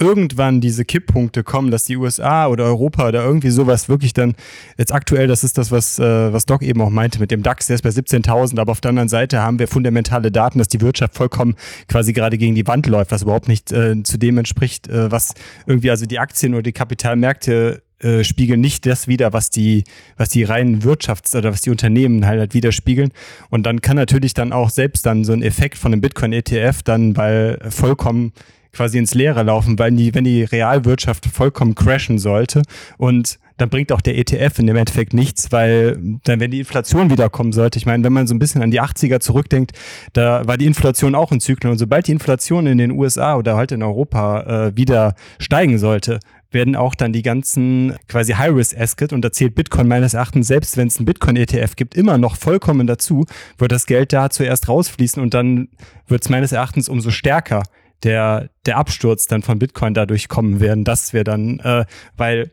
[0.00, 4.34] irgendwann diese Kipppunkte kommen, dass die USA oder Europa oder irgendwie sowas wirklich dann,
[4.76, 7.66] jetzt aktuell, das ist das, was, äh, was Doc eben auch meinte mit dem DAX,
[7.66, 10.80] der ist bei 17.000, aber auf der anderen Seite haben wir fundamentale Daten, dass die
[10.80, 11.56] Wirtschaft vollkommen
[11.88, 15.34] quasi gerade gegen die Wand läuft, was überhaupt nicht äh, zu dem entspricht, äh, was
[15.66, 19.84] irgendwie also die Aktien oder die Kapitalmärkte äh, spiegeln nicht das wieder, was die,
[20.16, 23.10] was die reinen Wirtschafts- oder was die Unternehmen halt, halt widerspiegeln.
[23.50, 27.16] Und dann kann natürlich dann auch selbst dann so ein Effekt von einem Bitcoin-ETF dann,
[27.16, 28.32] weil vollkommen
[28.72, 32.62] quasi ins Leere laufen, weil die, wenn die Realwirtschaft vollkommen crashen sollte
[32.96, 37.10] und dann bringt auch der ETF in dem Endeffekt nichts, weil dann, wenn die Inflation
[37.10, 39.72] wiederkommen sollte, ich meine, wenn man so ein bisschen an die 80er zurückdenkt,
[40.12, 43.56] da war die Inflation auch in Zyklen und sobald die Inflation in den USA oder
[43.56, 49.22] halt in Europa äh, wieder steigen sollte, werden auch dann die ganzen quasi High-Risk-Asset und
[49.22, 53.26] da zählt Bitcoin meines Erachtens, selbst wenn es einen Bitcoin-ETF gibt, immer noch vollkommen dazu,
[53.58, 55.68] wird das Geld da zuerst rausfließen und dann
[56.06, 57.62] wird es meines Erachtens umso stärker
[58.02, 60.84] der, der Absturz dann von Bitcoin dadurch kommen werden.
[60.84, 61.84] Das wäre dann, äh,
[62.16, 62.52] weil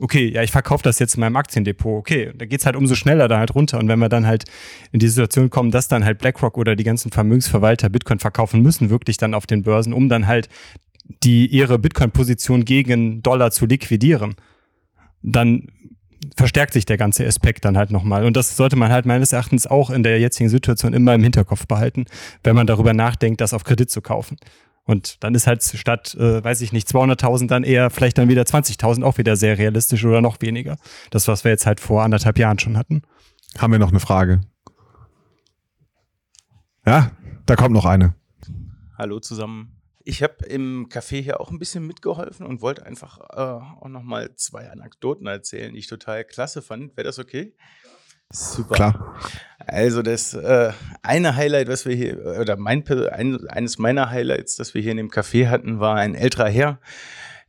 [0.00, 3.28] okay, ja, ich verkaufe das jetzt in meinem Aktiendepot, okay, da geht's halt umso schneller
[3.28, 3.78] da halt runter.
[3.78, 4.44] Und wenn wir dann halt
[4.92, 8.90] in die Situation kommen, dass dann halt BlackRock oder die ganzen Vermögensverwalter Bitcoin verkaufen müssen,
[8.90, 10.48] wirklich dann auf den Börsen, um dann halt
[11.04, 14.34] die ihre Bitcoin-Position gegen Dollar zu liquidieren,
[15.22, 15.68] dann
[16.36, 18.24] verstärkt sich der ganze Aspekt dann halt nochmal.
[18.24, 21.66] Und das sollte man halt meines Erachtens auch in der jetzigen Situation immer im Hinterkopf
[21.66, 22.06] behalten,
[22.42, 24.36] wenn man darüber nachdenkt, das auf Kredit zu kaufen.
[24.84, 28.42] Und dann ist halt statt, äh, weiß ich nicht, 200.000 dann eher vielleicht dann wieder
[28.42, 30.76] 20.000 auch wieder sehr realistisch oder noch weniger.
[31.10, 33.02] Das, was wir jetzt halt vor anderthalb Jahren schon hatten.
[33.58, 34.42] Haben wir noch eine Frage?
[36.86, 37.12] Ja,
[37.46, 38.14] da kommt noch eine.
[38.98, 39.73] Hallo zusammen.
[40.06, 43.40] Ich habe im Café hier auch ein bisschen mitgeholfen und wollte einfach äh,
[43.80, 46.94] auch noch mal zwei Anekdoten erzählen, die ich total klasse fand.
[46.96, 47.54] Wäre das okay?
[48.30, 48.74] Super.
[48.74, 49.20] Klar.
[49.58, 54.74] Also das äh, eine Highlight, was wir hier, oder mein, ein, eines meiner Highlights, das
[54.74, 56.80] wir hier in dem Café hatten, war ein älterer Herr,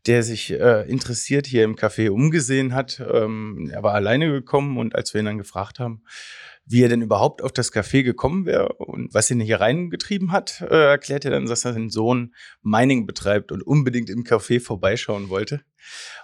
[0.08, 3.02] der sich äh, interessiert hier im Café umgesehen hat.
[3.12, 6.04] Ähm, er war alleine gekommen und als wir ihn dann gefragt haben,
[6.68, 10.62] wie er denn überhaupt auf das Café gekommen wäre und was ihn hier reingetrieben hat,
[10.62, 15.30] äh, erklärt er dann, dass er seinen Sohn Mining betreibt und unbedingt im Café vorbeischauen
[15.30, 15.62] wollte.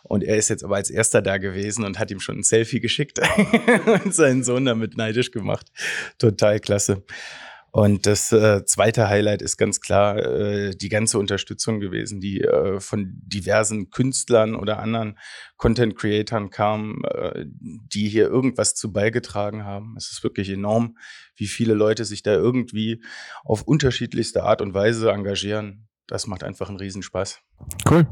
[0.04, 2.80] Und er ist jetzt aber als erster da gewesen und hat ihm schon ein Selfie
[2.80, 3.20] geschickt
[4.04, 5.68] und seinen Sohn damit neidisch gemacht.
[6.18, 7.04] Total klasse.
[7.72, 12.82] Und das äh, zweite Highlight ist ganz klar äh, die ganze Unterstützung gewesen, die äh,
[12.82, 15.18] von diversen Künstlern oder anderen
[15.56, 19.96] Content-Creatern kam, äh, die hier irgendwas zu beigetragen haben.
[19.98, 20.98] Es ist wirklich enorm,
[21.38, 23.02] wie viele Leute sich da irgendwie
[23.46, 25.88] auf unterschiedlichste Art und Weise engagieren.
[26.08, 27.40] Das macht einfach einen Riesenspaß.
[27.90, 28.06] Cool.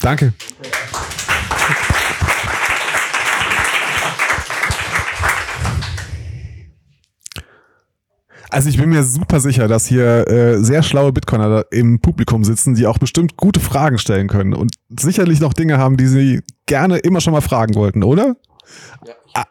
[0.00, 0.32] Danke.
[8.50, 12.74] Also ich bin mir super sicher, dass hier äh, sehr schlaue Bitcoiner im Publikum sitzen,
[12.74, 16.98] die auch bestimmt gute Fragen stellen können und sicherlich noch Dinge haben, die sie gerne
[16.98, 18.36] immer schon mal fragen wollten, oder?
[19.06, 19.44] Ja, ah,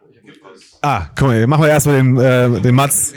[0.81, 3.13] ah, guck mal, machen wir erstmal den, äh, den Mats.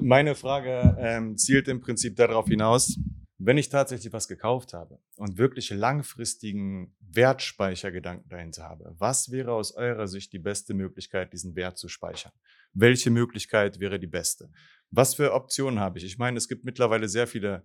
[0.00, 2.98] Meine Frage ähm, zielt im Prinzip darauf hinaus,
[3.38, 8.94] wenn ich tatsächlich was gekauft habe und wirklich langfristigen Wertspeichergedanken dahinter habe.
[8.98, 12.32] Was wäre aus eurer Sicht die beste Möglichkeit, diesen Wert zu speichern?
[12.78, 14.50] Welche Möglichkeit wäre die beste?
[14.90, 16.04] Was für Optionen habe ich?
[16.04, 17.64] Ich meine, es gibt mittlerweile sehr viele,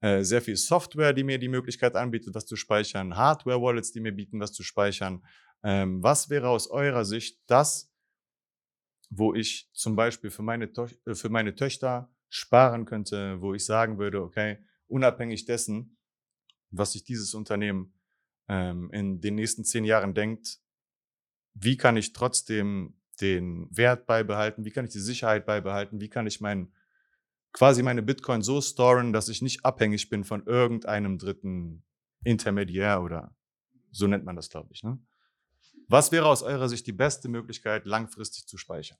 [0.00, 4.12] äh, sehr viel Software, die mir die Möglichkeit anbietet, was zu speichern, Hardware-Wallets, die mir
[4.12, 5.24] bieten, was zu speichern.
[5.62, 7.90] Ähm, was wäre aus eurer Sicht das,
[9.08, 13.98] wo ich zum Beispiel für meine, äh, für meine Töchter sparen könnte, wo ich sagen
[13.98, 15.96] würde, okay, unabhängig dessen,
[16.70, 17.94] was sich dieses Unternehmen
[18.48, 20.58] ähm, in den nächsten zehn Jahren denkt,
[21.54, 26.26] wie kann ich trotzdem den Wert beibehalten, wie kann ich die Sicherheit beibehalten, wie kann
[26.26, 26.72] ich mein,
[27.52, 31.82] quasi meine Bitcoin so storen, dass ich nicht abhängig bin von irgendeinem dritten
[32.24, 33.34] Intermediär oder
[33.90, 34.82] so nennt man das, glaube ich.
[34.82, 34.98] Ne?
[35.88, 38.98] Was wäre aus eurer Sicht die beste Möglichkeit, langfristig zu speichern?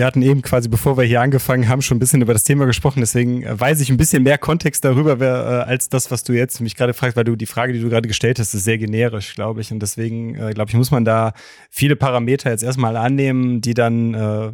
[0.00, 2.64] Wir hatten eben quasi, bevor wir hier angefangen haben, schon ein bisschen über das Thema
[2.64, 3.00] gesprochen.
[3.00, 6.32] Deswegen äh, weiß ich ein bisschen mehr Kontext darüber, wer, äh, als das, was du
[6.32, 8.78] jetzt mich gerade fragst, weil du die Frage, die du gerade gestellt hast, ist sehr
[8.78, 9.70] generisch, glaube ich.
[9.72, 11.34] Und deswegen, äh, glaube ich, muss man da
[11.68, 14.52] viele Parameter jetzt erstmal annehmen, die dann äh,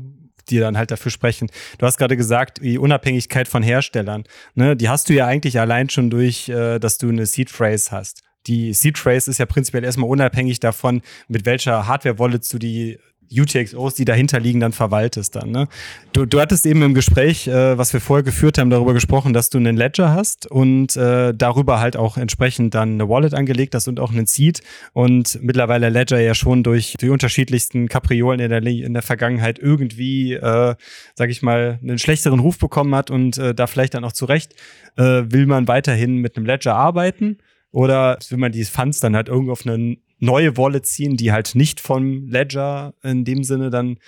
[0.51, 1.49] die dann halt dafür sprechen.
[1.79, 4.25] Du hast gerade gesagt, die Unabhängigkeit von Herstellern.
[4.57, 7.93] Ne, die hast du ja eigentlich allein schon durch, äh, dass du eine Seed Phrase
[7.93, 8.25] hast.
[8.49, 12.99] Die Seed Trace ist ja prinzipiell erstmal unabhängig davon, mit welcher Hardware-Wallet du die
[13.31, 15.51] UTXOs, die dahinter liegen, dann verwaltest dann.
[15.51, 15.69] Ne?
[16.13, 19.51] Du, du hattest eben im Gespräch, äh, was wir vorher geführt haben, darüber gesprochen, dass
[19.51, 23.89] du einen Ledger hast und äh, darüber halt auch entsprechend dann eine Wallet angelegt hast
[23.89, 24.63] und auch einen Seed
[24.93, 30.35] und mittlerweile Ledger ja schon durch die unterschiedlichsten Kapriolen in der, in der Vergangenheit irgendwie,
[30.35, 30.75] äh,
[31.15, 34.55] sag ich mal, einen schlechteren Ruf bekommen hat und äh, da vielleicht dann auch zurecht,
[34.97, 37.39] äh, will man weiterhin mit einem Ledger arbeiten
[37.71, 41.55] oder will man die Funds dann halt irgendwo auf einen neue Wallet ziehen, die halt
[41.55, 43.99] nicht vom Ledger in dem Sinne dann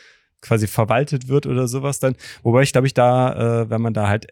[0.41, 2.17] quasi verwaltet wird oder sowas dann.
[2.43, 4.29] Wobei ich glaube ich da, äh, wenn man da halt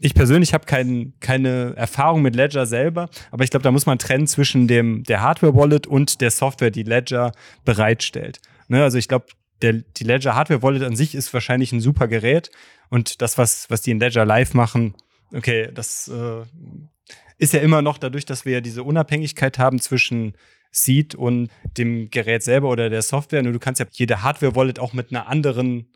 [0.00, 3.98] ich persönlich habe kein, keine Erfahrung mit Ledger selber, aber ich glaube, da muss man
[3.98, 7.32] trennen zwischen dem der Hardware-Wallet und der Software, die Ledger
[7.64, 8.40] bereitstellt.
[8.66, 8.82] Ne?
[8.82, 9.26] Also ich glaube,
[9.62, 12.50] die Ledger Hardware-Wallet an sich ist wahrscheinlich ein super Gerät
[12.90, 14.94] und das, was, was die in Ledger Live machen,
[15.32, 16.42] okay, das äh,
[17.38, 20.34] ist ja immer noch dadurch, dass wir ja diese Unabhängigkeit haben zwischen
[20.74, 21.48] sieht und
[21.78, 23.42] dem Gerät selber oder der Software.
[23.42, 25.86] Nur du kannst ja jede Hardware-Wallet auch mit einer anderen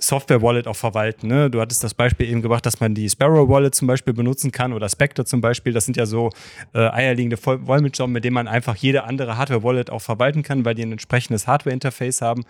[0.00, 1.28] Software-Wallet auch verwalten.
[1.28, 1.50] Ne?
[1.50, 4.88] Du hattest das Beispiel eben gebracht, dass man die Sparrow-Wallet zum Beispiel benutzen kann oder
[4.88, 5.72] Spectre zum Beispiel.
[5.72, 6.30] Das sind ja so
[6.74, 10.82] äh, eierlegende Wollmilchsaugen, mit denen man einfach jede andere Hardware-Wallet auch verwalten kann, weil die
[10.82, 12.44] ein entsprechendes Hardware-Interface haben.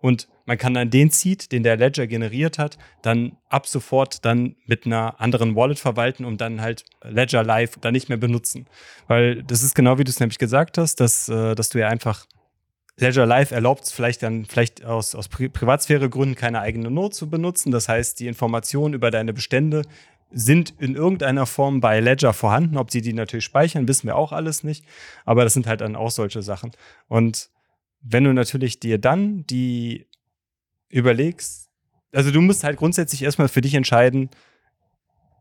[0.00, 4.56] Und man kann dann den Seed, den der Ledger generiert hat, dann ab sofort dann
[4.66, 8.66] mit einer anderen Wallet verwalten und dann halt Ledger Live dann nicht mehr benutzen.
[9.08, 11.88] Weil das ist genau wie du es nämlich gesagt hast, dass, äh, dass du ja
[11.88, 12.26] einfach
[13.00, 17.30] Ledger Live erlaubt es vielleicht dann vielleicht aus, aus Pri Privatsphäregründen keine eigene Note zu
[17.30, 17.70] benutzen.
[17.70, 19.82] Das heißt, die Informationen über deine Bestände
[20.30, 22.76] sind in irgendeiner Form bei Ledger vorhanden.
[22.76, 24.84] Ob sie die natürlich speichern, wissen wir auch alles nicht.
[25.24, 26.72] Aber das sind halt dann auch solche Sachen.
[27.06, 27.50] Und
[28.00, 30.06] wenn du natürlich dir dann die
[30.88, 31.68] überlegst,
[32.12, 34.30] also du musst halt grundsätzlich erstmal für dich entscheiden,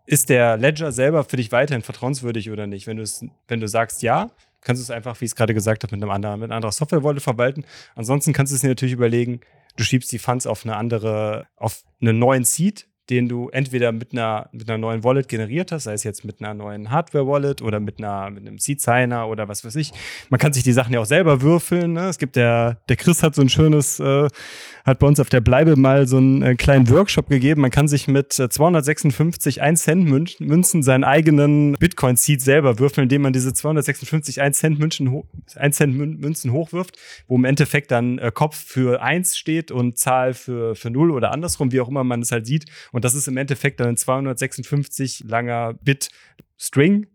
[0.06, 2.88] ist der Ledger selber für dich weiterhin vertrauenswürdig oder nicht?
[2.88, 4.32] Wenn du es, wenn du sagst ja,
[4.62, 6.56] kannst du es einfach, wie ich es gerade gesagt habe, mit einem anderen, mit einer
[6.56, 7.66] anderen Software-Wallet verwalten.
[7.96, 9.42] Ansonsten kannst du es dir natürlich überlegen,
[9.76, 14.12] du schiebst die Funds auf eine andere, auf einen neuen Seed, den du entweder mit
[14.12, 17.80] einer, mit einer neuen Wallet generiert hast, sei es jetzt mit einer neuen Hardware-Wallet oder
[17.80, 19.94] mit, einer, mit einem Seed-Signer oder was weiß ich.
[20.30, 21.94] Man kann sich die Sachen ja auch selber würfeln.
[21.94, 22.08] Ne?
[22.10, 24.28] Es gibt der, der Chris hat so ein schönes, äh,
[24.86, 27.62] hat bei uns auf der Bleibe mal so einen äh, kleinen Workshop gegeben.
[27.62, 33.22] Man kann sich mit äh, 256 1 Cent Münzen seinen eigenen Bitcoin-Seed selber würfeln, indem
[33.22, 35.24] man diese 256 1 Cent Münzen,
[35.56, 36.98] 1 Cent Münzen hochwirft,
[37.28, 41.32] wo im Endeffekt dann äh, Kopf für 1 steht und Zahl für, für 0 oder
[41.32, 42.66] andersrum, wie auch immer man es halt sieht.
[43.04, 47.08] Das ist im Endeffekt dann ein 256 langer Bit-String,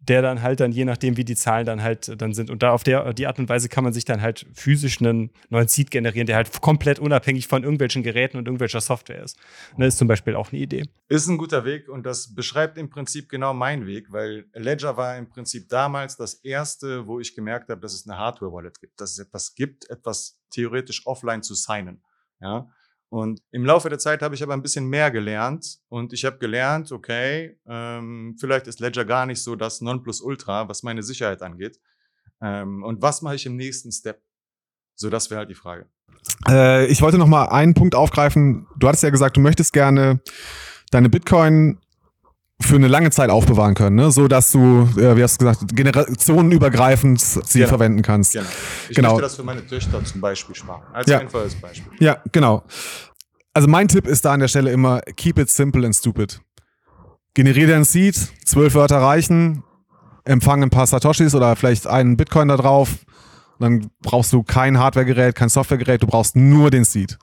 [0.00, 2.50] der dann halt dann, je nachdem, wie die Zahlen dann halt dann sind.
[2.50, 5.30] Und da auf der, die Art und Weise kann man sich dann halt physisch einen
[5.50, 9.36] neuen Seed generieren, der halt komplett unabhängig von irgendwelchen Geräten und irgendwelcher Software ist.
[9.70, 10.84] Das ne, ist zum Beispiel auch eine Idee.
[11.08, 15.16] Ist ein guter Weg und das beschreibt im Prinzip genau meinen Weg, weil Ledger war
[15.16, 19.12] im Prinzip damals das erste, wo ich gemerkt habe, dass es eine Hardware-Wallet gibt, dass
[19.12, 22.02] es etwas gibt, etwas theoretisch offline zu signen.
[22.40, 22.70] Ja,
[23.10, 26.38] und im Laufe der Zeit habe ich aber ein bisschen mehr gelernt und ich habe
[26.38, 31.80] gelernt, okay, ähm, vielleicht ist Ledger gar nicht so das Nonplusultra, was meine Sicherheit angeht.
[32.42, 34.22] Ähm, und was mache ich im nächsten Step?
[34.94, 35.86] So, das wäre halt die Frage.
[36.48, 38.66] Äh, ich wollte noch mal einen Punkt aufgreifen.
[38.76, 40.20] Du hattest ja gesagt, du möchtest gerne
[40.90, 41.78] deine Bitcoin
[42.60, 44.10] für eine lange Zeit aufbewahren können, ne?
[44.10, 47.68] so dass du, äh, wie hast du gesagt, generationenübergreifend sie genau.
[47.68, 48.32] verwenden kannst.
[48.32, 48.46] Genau.
[48.88, 49.08] Ich genau.
[49.10, 50.82] möchte das für meine Töchter zum Beispiel sparen.
[50.92, 51.20] Als ja.
[51.20, 51.92] einfaches Beispiel.
[52.00, 52.64] Ja, genau.
[53.54, 56.40] Also mein Tipp ist da an der Stelle immer, keep it simple and stupid.
[57.34, 59.62] Generiere ein Seed, zwölf Wörter reichen,
[60.24, 62.90] empfangen ein paar Satoshis oder vielleicht einen Bitcoin da drauf.
[63.60, 67.18] Dann brauchst du kein Hardwaregerät, kein Softwaregerät, du brauchst nur den Seed.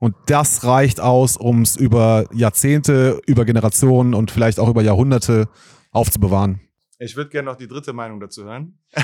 [0.00, 5.48] Und das reicht aus, um es über Jahrzehnte, über Generationen und vielleicht auch über Jahrhunderte
[5.92, 6.60] aufzubewahren.
[6.98, 8.78] Ich würde gerne noch die dritte Meinung dazu hören.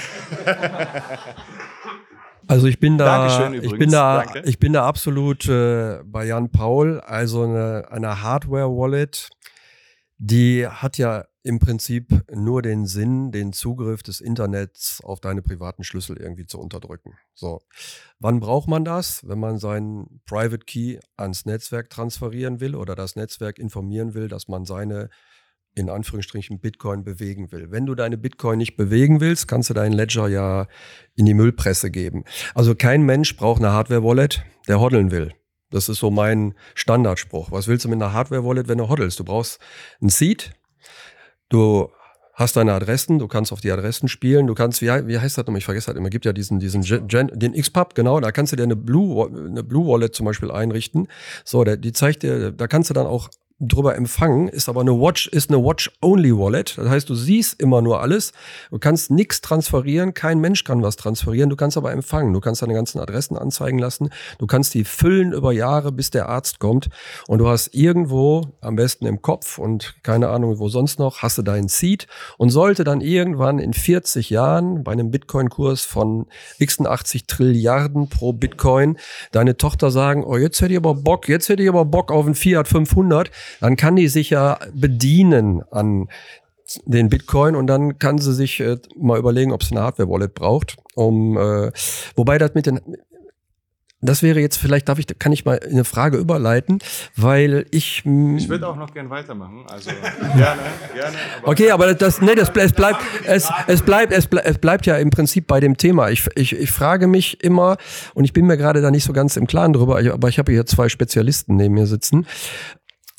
[2.49, 4.49] Also ich bin da, ich bin da, danke.
[4.49, 7.01] ich bin da absolut äh, bei Jan Paul.
[7.01, 9.31] Also eine, eine Hardware-Wallet,
[10.19, 15.85] die hat ja im Prinzip nur den Sinn, den Zugriff des Internets auf deine privaten
[15.85, 17.13] Schlüssel irgendwie zu unterdrücken.
[17.35, 17.63] So,
[18.19, 19.27] wann braucht man das?
[19.29, 24.49] Wenn man seinen Private Key ans Netzwerk transferieren will oder das Netzwerk informieren will, dass
[24.49, 25.09] man seine
[25.77, 27.71] in Anführungsstrichen Bitcoin bewegen will.
[27.71, 30.67] Wenn du deine Bitcoin nicht bewegen willst, kannst du deinen Ledger ja
[31.15, 32.25] in die Müllpresse geben.
[32.55, 35.33] Also kein Mensch braucht eine Hardware-Wallet, der hoddeln will.
[35.71, 37.53] Das ist so mein Standardspruch.
[37.53, 39.21] Was willst du mit einer Hardware-Wallet, wenn du hoddelst?
[39.21, 39.61] Du brauchst
[40.01, 40.55] ein Seed,
[41.49, 41.91] du
[42.37, 45.47] hast deine Adressen, du kannst auf die Adressen spielen, du kannst, wie, wie heißt das
[45.47, 45.59] nochmal?
[45.59, 48.57] Ich vergesse das immer, gibt ja diesen, diesen Gen, den XPub, genau, da kannst du
[48.57, 51.09] dir eine Blue, eine Blue Wallet zum Beispiel einrichten.
[51.45, 55.29] So, die zeigt dir, da kannst du dann auch drüber empfangen, ist aber eine Watch,
[55.29, 56.77] ist eine Watch-Only-Wallet.
[56.77, 58.33] Das heißt, du siehst immer nur alles.
[58.71, 62.35] Du kannst nichts transferieren, kein Mensch kann was transferieren, du kannst aber empfangen.
[62.35, 66.29] Du kannst deine ganzen Adressen anzeigen lassen, du kannst die füllen über Jahre, bis der
[66.29, 66.89] Arzt kommt
[67.29, 71.39] und du hast irgendwo, am besten im Kopf und keine Ahnung wo sonst noch, hast
[71.39, 72.07] du deinen Seed
[72.39, 76.27] und sollte dann irgendwann in 40 Jahren bei einem Bitcoin-Kurs von
[76.59, 78.99] 86 Trilliarden pro Bitcoin
[79.33, 82.27] deine Tochter sagen, oh, jetzt hätte ich aber Bock, jetzt hätte ich aber Bock auf
[82.27, 86.09] einen Fiat 500, dann kann die sich ja bedienen an
[86.85, 90.77] den Bitcoin und dann kann sie sich äh, mal überlegen, ob sie eine Hardware-Wallet braucht.
[90.95, 91.71] Um, äh,
[92.17, 92.81] wobei das mit den
[94.03, 96.81] das wäre jetzt vielleicht, darf ich, kann ich mal eine Frage überleiten,
[97.17, 98.05] weil ich.
[98.37, 99.65] Ich würde auch noch gern weitermachen.
[99.69, 99.91] Also
[100.37, 100.61] gerne,
[100.95, 101.17] gerne.
[101.39, 104.85] Aber Okay, aber das, nee, das, es bleibt, es, es bleibt, es, ble- es bleibt
[104.87, 106.11] ja im Prinzip bei dem Thema.
[106.11, 107.79] Ich, ich, ich frage mich immer,
[108.15, 110.53] und ich bin mir gerade da nicht so ganz im Klaren drüber, aber ich habe
[110.53, 112.27] hier zwei Spezialisten neben mir sitzen.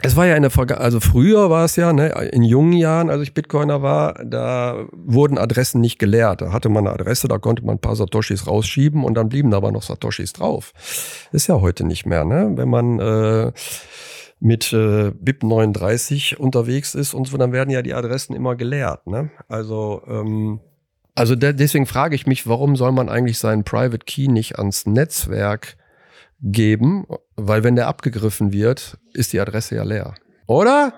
[0.03, 3.09] Es war ja in der Verga also früher war es ja, ne, in jungen Jahren,
[3.09, 6.41] als ich Bitcoiner war, da wurden Adressen nicht geleert.
[6.41, 9.49] Da hatte man eine Adresse, da konnte man ein paar Satoshis rausschieben und dann blieben
[9.49, 10.73] da aber noch Satoshis drauf.
[11.31, 12.51] Ist ja heute nicht mehr, ne?
[12.55, 13.51] Wenn man äh,
[14.39, 19.07] mit äh, BIP 39 unterwegs ist und so, dann werden ja die Adressen immer geleert.
[19.07, 19.31] Ne?
[19.47, 20.59] Also, ähm,
[21.15, 24.85] also de deswegen frage ich mich, warum soll man eigentlich seinen Private Key nicht ans
[24.85, 25.76] Netzwerk
[26.41, 27.05] geben?
[27.35, 30.15] Weil wenn der abgegriffen wird, ist die Adresse ja leer.
[30.47, 30.93] Oder?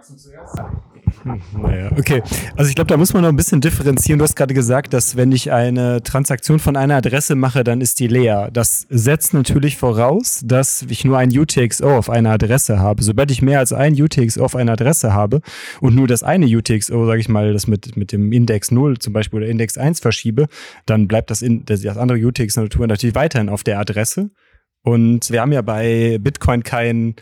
[1.23, 2.21] Naja, okay.
[2.55, 4.19] Also ich glaube, da muss man noch ein bisschen differenzieren.
[4.19, 7.99] Du hast gerade gesagt, dass wenn ich eine Transaktion von einer Adresse mache, dann ist
[7.99, 8.49] die leer.
[8.51, 13.03] Das setzt natürlich voraus, dass ich nur ein UTXO auf einer Adresse habe.
[13.03, 15.41] Sobald ich mehr als ein UTXO auf einer Adresse habe
[15.81, 19.13] und nur das eine UTXO, sage ich mal, das mit, mit dem Index 0 zum
[19.13, 20.47] Beispiel oder Index 1 verschiebe,
[20.85, 24.29] dann bleibt das, in, das, andere UTXO natürlich weiterhin auf der Adresse.
[24.83, 27.15] Und wir haben ja bei Bitcoin kein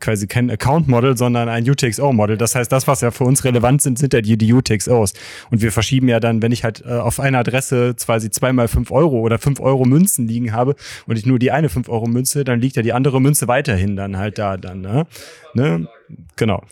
[0.00, 2.36] quasi kein Account-Model, sondern ein UTXO-Model.
[2.36, 5.14] Das heißt, das, was ja für uns relevant sind, sind ja die, die UTXOs.
[5.50, 8.90] Und wir verschieben ja dann, wenn ich halt äh, auf einer Adresse quasi zweimal fünf
[8.90, 10.76] Euro oder fünf Euro Münzen liegen habe
[11.06, 13.96] und ich nur die eine fünf Euro Münze, dann liegt ja die andere Münze weiterhin
[13.96, 15.06] dann halt da dann, ne?
[15.54, 15.88] ne?
[16.36, 16.62] Genau.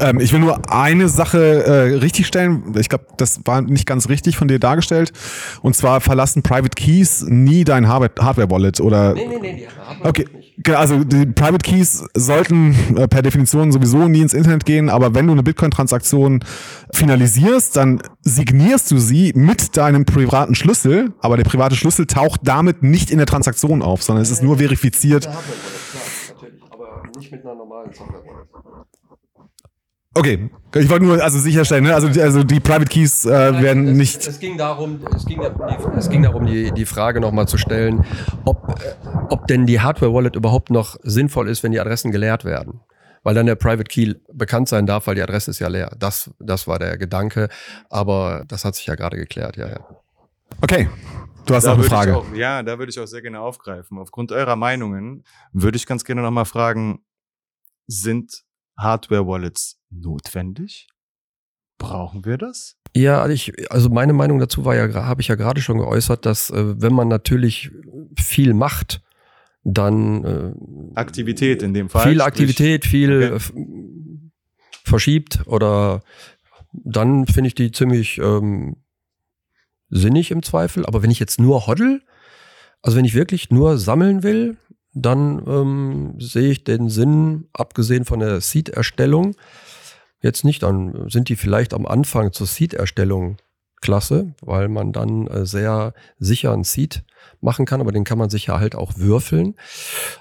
[0.00, 2.74] Ähm, ich will nur eine Sache äh, richtig stellen.
[2.76, 5.12] Ich glaube, das war nicht ganz richtig von dir dargestellt.
[5.62, 9.14] Und zwar verlassen Private Keys nie dein Hardware- Hardware-Wallet oder.
[9.14, 9.66] nee, nee, die
[10.06, 10.26] Okay,
[10.58, 15.14] genau, also die Private Keys sollten äh, per Definition sowieso nie ins Internet gehen, aber
[15.14, 16.40] wenn du eine Bitcoin-Transaktion
[16.92, 22.82] finalisierst, dann signierst du sie mit deinem privaten Schlüssel, aber der private Schlüssel taucht damit
[22.82, 25.28] nicht in der Transaktion auf, sondern es ist nur verifiziert.
[25.28, 28.20] natürlich, aber nicht mit einer normalen Software.
[30.16, 31.94] Okay, ich wollte nur also sicherstellen, ne?
[31.94, 34.26] also, die- also die Private Keys äh, werden es, nicht.
[34.26, 38.04] Es ging darum, es ging, die, es ging darum, die, die Frage nochmal zu stellen,
[38.44, 38.94] ob, äh,
[39.30, 42.80] ob denn die Hardware-Wallet überhaupt noch sinnvoll ist, wenn die Adressen geleert werden.
[43.24, 45.90] Weil dann der Private Key bekannt sein darf, weil die Adresse ist ja leer.
[45.98, 47.48] Das, das war der Gedanke.
[47.88, 49.80] Aber das hat sich ja gerade geklärt, ja, ja.
[50.60, 50.88] Okay,
[51.46, 52.16] du hast da noch eine Frage.
[52.18, 53.98] Auch, ja, da würde ich auch sehr gerne aufgreifen.
[53.98, 57.00] Aufgrund eurer Meinungen würde ich ganz gerne nochmal fragen,
[57.86, 58.44] sind
[58.78, 60.88] Hardware-Wallets notwendig?
[61.78, 62.76] Brauchen wir das?
[62.96, 66.24] Ja, also ich, also meine Meinung dazu war ja, habe ich ja gerade schon geäußert,
[66.24, 67.70] dass äh, wenn man natürlich
[68.16, 69.02] viel macht,
[69.64, 70.52] dann äh,
[70.94, 72.08] Aktivität in dem Fall.
[72.08, 73.70] viel Aktivität, viel Okay.
[74.84, 76.02] verschiebt oder
[76.72, 78.76] dann finde ich die ziemlich ähm,
[79.88, 80.84] sinnig im Zweifel.
[80.86, 82.00] Aber wenn ich jetzt nur hoddle,
[82.82, 84.56] also wenn ich wirklich nur sammeln will,
[84.92, 89.34] dann ähm, sehe ich den Sinn, abgesehen von der Seed-Erstellung,
[90.24, 90.62] jetzt nicht.
[90.62, 93.36] Dann sind die vielleicht am Anfang zur Seed-Erstellung
[93.80, 97.04] klasse, weil man dann äh, sehr sicher ein Seed
[97.40, 99.56] machen kann, aber den kann man sich ja halt auch würfeln.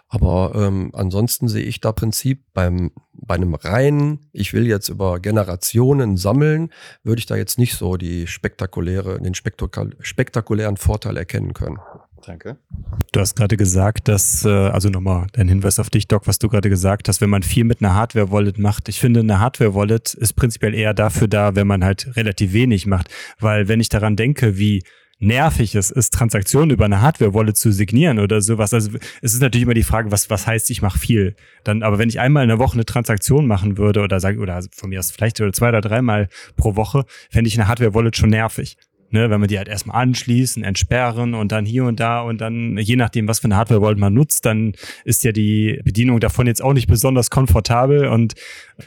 [0.09, 5.19] Aber ähm, ansonsten sehe ich da Prinzip beim bei einem reinen, ich will jetzt über
[5.19, 6.71] Generationen sammeln,
[7.03, 11.79] würde ich da jetzt nicht so die spektakuläre, den spektakulären Vorteil erkennen können.
[12.26, 12.57] Danke.
[13.11, 16.47] Du hast gerade gesagt, dass, äh, also nochmal dein Hinweis auf dich, Doc, was du
[16.47, 18.88] gerade gesagt hast, wenn man viel mit einer Hardware-Wallet macht.
[18.89, 23.09] Ich finde, eine Hardware-Wallet ist prinzipiell eher dafür da, wenn man halt relativ wenig macht.
[23.39, 24.84] Weil wenn ich daran denke, wie
[25.19, 28.74] nervig es ist, Transaktionen über eine Hardware-Wallet zu signieren oder sowas.
[28.74, 31.36] Also es ist natürlich immer die Frage, was, was heißt, ich mache viel.
[31.63, 34.61] Dann, aber wenn ich einmal in der Woche eine Transaktion machen würde oder sage, oder
[34.71, 38.30] von mir aus vielleicht oder zwei oder dreimal pro Woche, fände ich eine Hardware-Wallet schon
[38.30, 38.78] nervig.
[39.14, 42.80] Ne, wenn man die halt erstmal anschließen, entsperren und dann hier und da und dann,
[42.80, 44.74] je nachdem, was für eine Hardware-Wallet man nutzt, dann
[45.05, 48.34] ist ja die Bedienung davon jetzt auch nicht besonders komfortabel und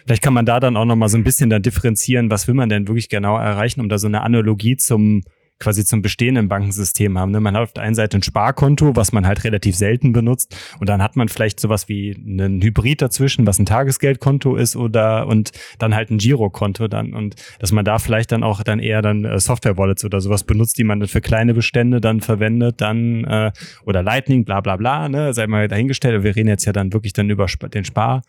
[0.04, 2.68] vielleicht kann man da dann auch nochmal so ein bisschen dann differenzieren, was will man
[2.68, 5.22] denn wirklich genau erreichen, um da so eine Analogie zum
[5.58, 7.32] quasi zum bestehenden Bankensystem haben.
[7.32, 7.40] Ne?
[7.40, 10.88] Man hat auf der einen Seite ein Sparkonto, was man halt relativ selten benutzt und
[10.88, 15.52] dann hat man vielleicht sowas wie einen Hybrid dazwischen, was ein Tagesgeldkonto ist oder und
[15.78, 19.24] dann halt ein Girokonto dann und dass man da vielleicht dann auch dann eher dann
[19.24, 23.52] äh, Software-Wallets oder sowas benutzt, die man dann für kleine Bestände dann verwendet, dann äh,
[23.84, 26.22] oder Lightning, bla bla bla, ne, sei mal dahingestellt.
[26.22, 28.22] Wir reden jetzt ja dann wirklich dann über den Spar,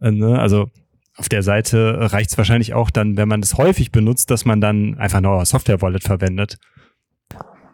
[0.00, 0.38] äh, ne?
[0.38, 0.68] also
[1.16, 4.60] auf der Seite reicht es wahrscheinlich auch dann, wenn man es häufig benutzt, dass man
[4.60, 6.58] dann einfach nur Software-Wallet verwendet.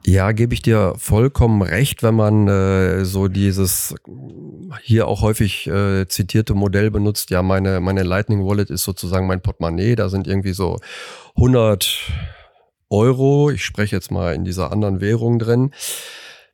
[0.09, 3.95] Ja, gebe ich dir vollkommen recht, wenn man äh, so dieses
[4.81, 7.29] hier auch häufig äh, zitierte Modell benutzt.
[7.29, 9.97] Ja, meine, meine Lightning Wallet ist sozusagen mein Portemonnaie.
[9.97, 10.79] Da sind irgendwie so
[11.37, 12.11] 100
[12.89, 13.51] Euro.
[13.51, 15.73] Ich spreche jetzt mal in dieser anderen Währung drin.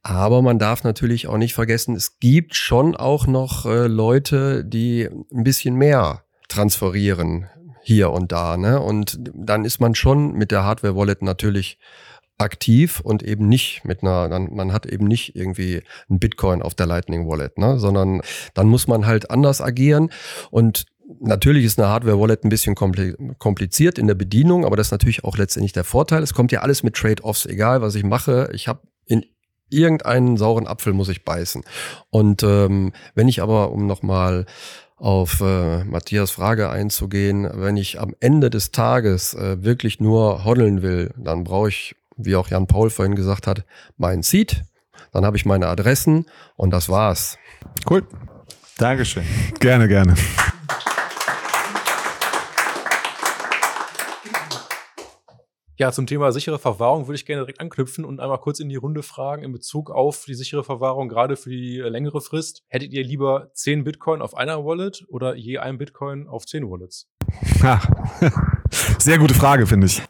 [0.03, 5.09] Aber man darf natürlich auch nicht vergessen, es gibt schon auch noch äh, Leute, die
[5.33, 7.47] ein bisschen mehr transferieren
[7.85, 8.57] hier und da.
[8.57, 8.81] Ne?
[8.81, 11.79] Und dann ist man schon mit der Hardware-Wallet natürlich
[12.39, 16.75] aktiv und eben nicht mit einer, dann, man hat eben nicht irgendwie ein Bitcoin auf
[16.75, 18.23] der Lightning Wallet, ne, sondern
[18.55, 20.11] dann muss man halt anders agieren
[20.51, 20.87] und
[21.21, 25.37] Natürlich ist eine Hardware-Wallet ein bisschen kompliziert in der Bedienung, aber das ist natürlich auch
[25.37, 26.23] letztendlich der Vorteil.
[26.23, 28.49] Es kommt ja alles mit Trade-offs, egal was ich mache.
[28.55, 29.25] Ich habe in
[29.69, 31.63] irgendeinen sauren Apfel muss ich beißen.
[32.09, 34.47] Und ähm, wenn ich aber, um nochmal
[34.97, 40.83] auf äh, Matthias Frage einzugehen, wenn ich am Ende des Tages äh, wirklich nur hodeln
[40.83, 43.65] will, dann brauche ich wie auch Jan Paul vorhin gesagt hat,
[43.97, 44.63] mein Seed.
[45.13, 47.39] Dann habe ich meine Adressen und das war's.
[47.89, 48.03] Cool.
[48.79, 49.25] Dankeschön.
[49.61, 50.15] Gerne, gerne.
[55.77, 58.77] Ja, zum Thema sichere Verwahrung würde ich gerne direkt anknüpfen und einmal kurz in die
[58.77, 62.63] Runde fragen in Bezug auf die sichere Verwahrung, gerade für die äh, längere Frist.
[62.69, 67.09] Hättet ihr lieber 10 Bitcoin auf einer Wallet oder je ein Bitcoin auf 10 Wallets?
[69.01, 70.01] Sehr gute Frage, finde ich.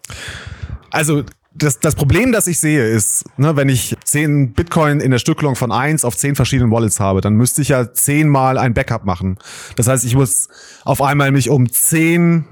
[0.90, 1.24] Also
[1.56, 5.54] das, das Problem, das ich sehe, ist, ne, wenn ich zehn Bitcoin in der Stückelung
[5.54, 9.38] von eins auf zehn verschiedenen Wallets habe, dann müsste ich ja zehnmal ein Backup machen.
[9.76, 10.48] Das heißt, ich muss
[10.84, 12.44] auf einmal mich um zehn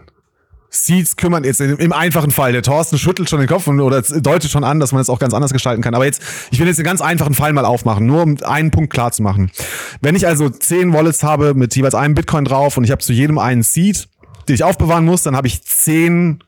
[0.71, 1.45] Seeds kümmern.
[1.45, 4.81] Jetzt im einfachen Fall, der Thorsten schüttelt schon den Kopf und, oder deutet schon an,
[4.81, 5.95] dass man es auch ganz anders gestalten kann.
[5.95, 8.93] Aber jetzt, ich will jetzt einen ganz einfachen Fall mal aufmachen, nur um einen Punkt
[8.93, 9.51] klar zu machen.
[10.01, 13.13] Wenn ich also zehn Wallets habe mit jeweils einem Bitcoin drauf und ich habe zu
[13.13, 14.09] jedem einen Seed,
[14.49, 16.43] den ich aufbewahren muss, dann habe ich zehn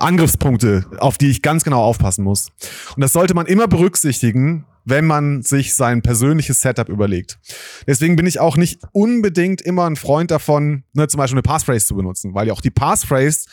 [0.00, 2.50] Angriffspunkte, auf die ich ganz genau aufpassen muss.
[2.96, 7.38] Und das sollte man immer berücksichtigen, wenn man sich sein persönliches Setup überlegt.
[7.86, 11.86] Deswegen bin ich auch nicht unbedingt immer ein Freund davon, ne, zum Beispiel eine Passphrase
[11.86, 13.46] zu benutzen, weil ja auch die Passphrase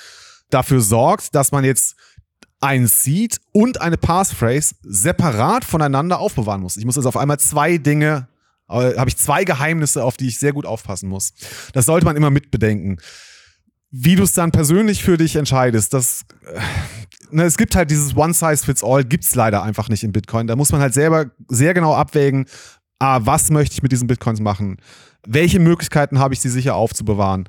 [0.49, 1.95] dafür sorgt, dass man jetzt
[2.59, 6.77] ein Seed und eine Passphrase separat voneinander aufbewahren muss.
[6.77, 8.29] Ich muss also auf einmal zwei Dinge,
[8.69, 11.33] äh, habe ich zwei Geheimnisse, auf die ich sehr gut aufpassen muss.
[11.73, 12.97] Das sollte man immer mitbedenken
[13.91, 16.59] wie du es dann persönlich für dich entscheidest, das, äh,
[17.31, 20.47] ne, es gibt halt dieses One Size Fits All, gibt's leider einfach nicht in Bitcoin.
[20.47, 22.45] Da muss man halt selber sehr genau abwägen,
[22.99, 24.77] ah, was möchte ich mit diesen Bitcoins machen?
[25.25, 27.47] Welche Möglichkeiten habe ich, sie sicher aufzubewahren?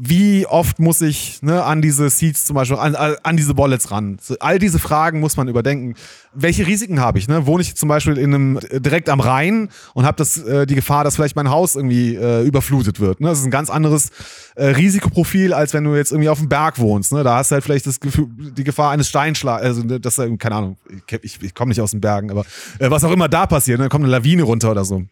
[0.00, 4.18] Wie oft muss ich ne, an diese Seeds zum Beispiel, an, an diese Wallets ran?
[4.38, 5.94] All diese Fragen muss man überdenken.
[6.32, 7.26] Welche Risiken habe ich?
[7.26, 7.46] Ne?
[7.46, 11.02] Wohne ich zum Beispiel in einem direkt am Rhein und habe das äh, die Gefahr,
[11.02, 13.20] dass vielleicht mein Haus irgendwie äh, überflutet wird?
[13.20, 13.28] Ne?
[13.28, 14.10] Das ist ein ganz anderes
[14.54, 17.12] äh, Risikoprofil, als wenn du jetzt irgendwie auf dem Berg wohnst.
[17.12, 17.24] Ne?
[17.24, 20.54] Da hast du halt vielleicht das Gefühl, die Gefahr eines Steinschlags, also ne, das keine
[20.54, 20.76] Ahnung,
[21.22, 22.44] ich, ich, komme nicht aus den Bergen, aber
[22.78, 23.88] äh, was auch immer da passiert, ne?
[23.88, 25.02] kommt eine Lawine runter oder so.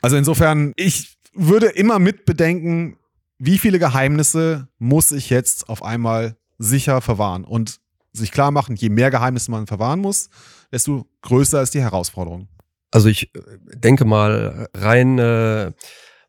[0.00, 2.96] Also insofern, ich würde immer mit bedenken,
[3.44, 7.44] wie viele Geheimnisse muss ich jetzt auf einmal sicher verwahren?
[7.44, 7.80] Und
[8.12, 10.30] sich klar machen, je mehr Geheimnisse man verwahren muss,
[10.70, 12.46] desto größer ist die Herausforderung.
[12.92, 13.40] Also ich äh,
[13.74, 15.72] denke mal rein äh,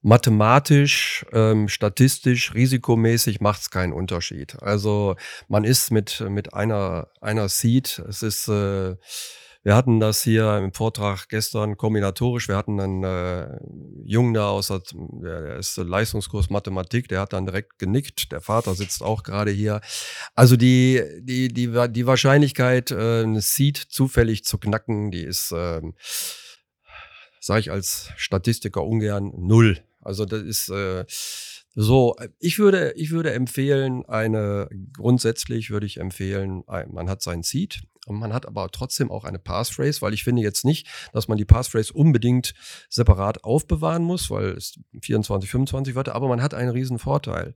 [0.01, 4.61] mathematisch, ähm, statistisch, risikomäßig macht es keinen Unterschied.
[4.63, 5.15] Also
[5.47, 8.95] man ist mit, mit einer, einer Seed, es ist äh,
[9.63, 12.49] wir hatten das hier im Vortrag gestern kombinatorisch.
[12.49, 13.59] Wir hatten einen äh,
[14.03, 18.33] Jungen da aus der, der ist Leistungskurs Mathematik, der hat dann direkt genickt.
[18.33, 19.79] Der Vater sitzt auch gerade hier.
[20.35, 25.81] Also die, die, die, die Wahrscheinlichkeit, äh, eine Seed zufällig zu knacken, die ist, äh,
[27.39, 29.79] sage ich als Statistiker ungern, null.
[30.01, 31.05] Also das ist äh,
[31.73, 37.81] so, ich würde, ich würde empfehlen, eine, grundsätzlich würde ich empfehlen, man hat sein Seed,
[38.05, 41.37] und man hat aber trotzdem auch eine Passphrase, weil ich finde jetzt nicht, dass man
[41.37, 42.53] die Passphrase unbedingt
[42.89, 47.55] separat aufbewahren muss, weil es 24, 25 Wörter, aber man hat einen riesen Vorteil.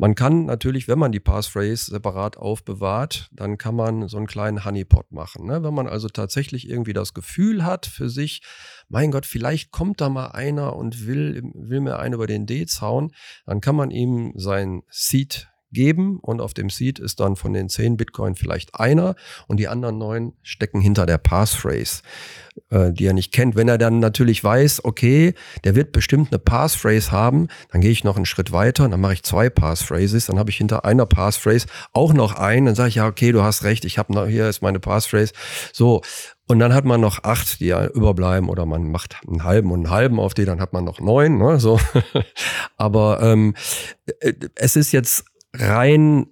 [0.00, 4.64] Man kann natürlich, wenn man die Passphrase separat aufbewahrt, dann kann man so einen kleinen
[4.64, 5.46] Honeypot machen.
[5.46, 5.64] Ne?
[5.64, 8.42] Wenn man also tatsächlich irgendwie das Gefühl hat für sich,
[8.88, 12.64] mein Gott, vielleicht kommt da mal einer und will, will mir einen über den D
[12.66, 13.10] zauen,
[13.44, 17.68] dann kann man ihm sein Seed geben und auf dem Seed ist dann von den
[17.68, 19.14] zehn Bitcoin vielleicht einer
[19.46, 22.02] und die anderen neun stecken hinter der Passphrase,
[22.70, 23.56] äh, die er nicht kennt.
[23.56, 28.04] Wenn er dann natürlich weiß, okay, der wird bestimmt eine Passphrase haben, dann gehe ich
[28.04, 31.66] noch einen Schritt weiter, dann mache ich zwei Passphrases, dann habe ich hinter einer Passphrase
[31.92, 34.48] auch noch einen, dann sage ich ja, okay, du hast recht, ich habe noch hier
[34.48, 35.32] ist meine Passphrase.
[35.72, 36.02] So
[36.48, 39.80] und dann hat man noch acht, die ja überbleiben, oder man macht einen halben und
[39.80, 41.36] einen halben auf die, dann hat man noch neun.
[41.36, 41.60] Ne?
[41.60, 41.78] So.
[42.78, 43.54] Aber ähm,
[44.20, 46.26] äh, es ist jetzt rein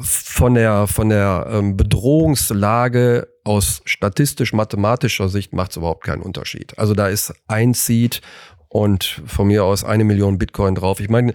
[0.00, 6.78] von der, von der ähm, Bedrohungslage aus statistisch-mathematischer Sicht macht es überhaupt keinen Unterschied.
[6.78, 8.20] Also da ist ein Seed
[8.68, 11.00] und von mir aus eine Million Bitcoin drauf.
[11.00, 11.32] Ich meine,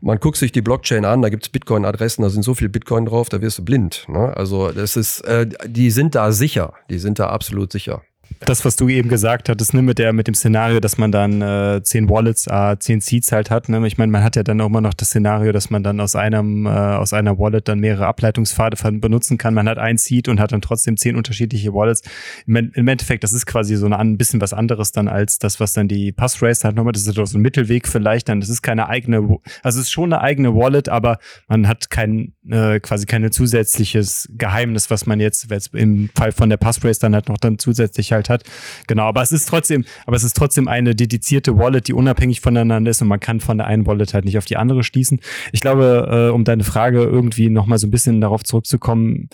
[0.00, 3.30] man guckt sich die Blockchain an, da gibt's Bitcoin-Adressen, da sind so viel Bitcoin drauf,
[3.30, 4.04] da wirst du blind.
[4.08, 4.36] Ne?
[4.36, 8.02] Also das ist, äh, die sind da sicher, die sind da absolut sicher
[8.40, 11.40] das, was du eben gesagt hattest, ne, mit der, mit dem Szenario, dass man dann
[11.40, 13.68] äh, zehn Wallets, äh, zehn Seeds halt hat.
[13.68, 13.86] Ne?
[13.86, 16.14] Ich meine, man hat ja dann auch immer noch das Szenario, dass man dann aus
[16.16, 19.54] einem, äh, aus einer Wallet dann mehrere Ableitungspfade benutzen kann.
[19.54, 22.02] Man hat ein Seed und hat dann trotzdem zehn unterschiedliche Wallets.
[22.46, 25.72] Im, Im, Endeffekt, das ist quasi so ein bisschen was anderes dann als das, was
[25.72, 26.74] dann die Passphrase hat.
[26.74, 28.40] Nochmal, das ist so ein Mittelweg vielleicht dann.
[28.40, 31.18] Das ist keine eigene, also es ist schon eine eigene Wallet, aber
[31.48, 36.50] man hat kein, äh, quasi keine zusätzliches Geheimnis, was man jetzt, jetzt im Fall von
[36.50, 38.44] der Passphrase dann halt noch dann zusätzlich halt hat.
[38.86, 42.90] Genau, aber es ist trotzdem, aber es ist trotzdem eine dedizierte Wallet, die unabhängig voneinander
[42.90, 45.20] ist und man kann von der einen Wallet halt nicht auf die andere schließen.
[45.52, 49.28] Ich glaube, äh, um deine Frage irgendwie nochmal so ein bisschen darauf zurückzukommen,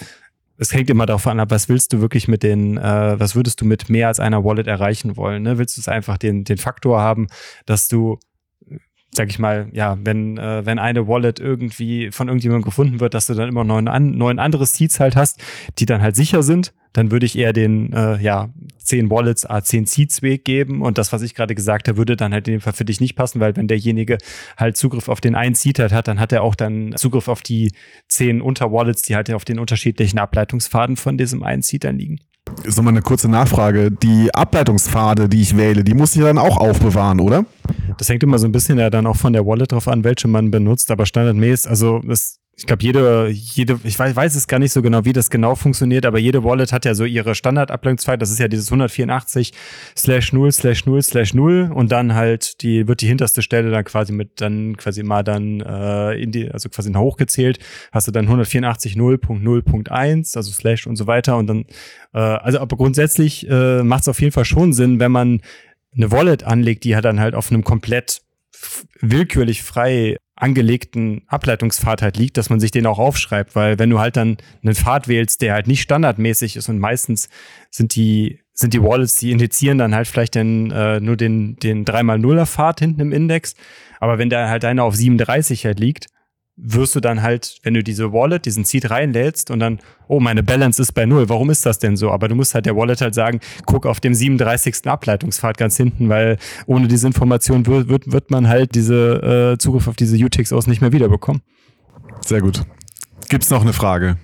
[0.61, 3.65] es hängt immer darauf an, was willst du wirklich mit den, äh, was würdest du
[3.65, 5.43] mit mehr als einer Wallet erreichen wollen?
[5.43, 5.57] Ne?
[5.57, 7.29] Willst du es einfach den, den Faktor haben,
[7.65, 8.19] dass du
[9.13, 13.27] sag ich mal, ja, wenn, äh, wenn eine Wallet irgendwie von irgendjemandem gefunden wird, dass
[13.27, 15.43] du dann immer neun, an, neun andere Seeds halt hast,
[15.79, 19.87] die dann halt sicher sind, dann würde ich eher den, äh, ja, zehn Wallets, A10
[19.89, 22.61] Seeds Weg geben und das, was ich gerade gesagt habe, würde dann halt in dem
[22.61, 24.19] Fall für dich nicht passen, weil wenn derjenige
[24.57, 27.43] halt Zugriff auf den einen Seed halt hat, dann hat er auch dann Zugriff auf
[27.43, 27.73] die
[28.09, 32.21] zehn Unterwallets, die halt auf den unterschiedlichen Ableitungsfaden von diesem einen Seed dann liegen.
[32.65, 33.91] Ist nochmal eine kurze Nachfrage.
[33.91, 37.45] Die Ableitungspfade, die ich wähle, die muss ich dann auch aufbewahren, oder?
[37.99, 40.29] Das hängt immer so ein bisschen ja dann auch von der Wallet drauf an, welche
[40.29, 44.59] man benutzt, aber standardmäßig, also es ich glaube, jede, jede, ich weiß, weiß es gar
[44.59, 48.21] nicht so genau, wie das genau funktioniert, aber jede Wallet hat ja so ihre Standard-Ablenkungszeit.
[48.21, 49.55] Das ist ja dieses 184
[49.97, 53.85] slash 0 slash 0 slash 0 und dann halt die, wird die hinterste Stelle dann
[53.85, 57.61] quasi mit dann quasi mal dann äh, in die, also quasi hochgezählt.
[57.93, 61.65] Hast du dann 184 0.0.1, also slash und so weiter und dann,
[62.13, 65.41] äh, also aber grundsätzlich äh, macht es auf jeden Fall schon Sinn, wenn man
[65.97, 68.21] eine Wallet anlegt, die hat dann halt auf einem komplett
[69.01, 74.01] willkürlich frei angelegten Ableitungspfad halt liegt, dass man sich den auch aufschreibt, weil wenn du
[74.01, 77.29] halt dann einen Pfad wählst, der halt nicht standardmäßig ist und meistens
[77.71, 81.85] sind die sind die Wallets, die indizieren dann halt vielleicht dann äh, nur den den
[81.85, 83.55] 3x0er Pfad hinten im Index,
[84.01, 86.07] aber wenn der halt einer auf 37 halt liegt,
[86.63, 90.43] wirst du dann halt, wenn du diese Wallet, diesen Seed reinlädst und dann, oh, meine
[90.43, 92.11] Balance ist bei null, warum ist das denn so?
[92.11, 94.87] Aber du musst halt der Wallet halt sagen, guck auf dem 37.
[94.87, 96.37] Ableitungspfad ganz hinten, weil
[96.67, 100.81] ohne diese Information wird, wird, wird man halt diese äh, Zugriff auf diese UTXOs nicht
[100.81, 101.43] mehr wiederbekommen.
[102.25, 102.65] Sehr gut.
[103.29, 104.17] Gibt's noch eine Frage?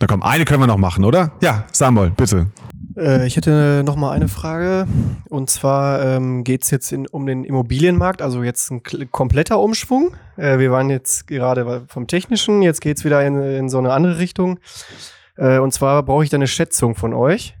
[0.00, 1.32] Na komm, eine können wir noch machen, oder?
[1.42, 2.48] Ja, Samuel, bitte.
[2.96, 4.86] Äh, ich hätte noch mal eine Frage.
[5.28, 10.14] Und zwar ähm, geht es jetzt in, um den Immobilienmarkt, also jetzt ein kompletter Umschwung.
[10.36, 13.92] Äh, wir waren jetzt gerade vom Technischen, jetzt geht es wieder in, in, so eine
[13.92, 14.58] andere Richtung.
[15.36, 17.54] Äh, und zwar brauche ich da eine Schätzung von euch.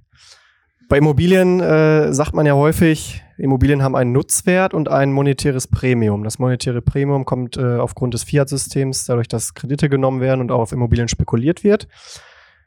[0.88, 6.22] Bei Immobilien äh, sagt man ja häufig, Immobilien haben einen Nutzwert und ein monetäres Premium.
[6.22, 10.60] Das monetäre Premium kommt äh, aufgrund des Fiat-Systems, dadurch, dass Kredite genommen werden und auch
[10.60, 11.88] auf Immobilien spekuliert wird.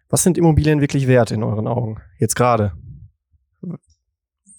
[0.09, 1.97] Was sind Immobilien wirklich wert in euren Augen?
[2.19, 2.73] Jetzt gerade.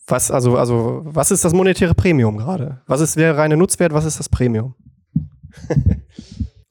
[0.06, 2.82] Was, also, also, was ist das monetäre Premium gerade?
[2.86, 4.74] Was ist der reine Nutzwert, was ist das Premium?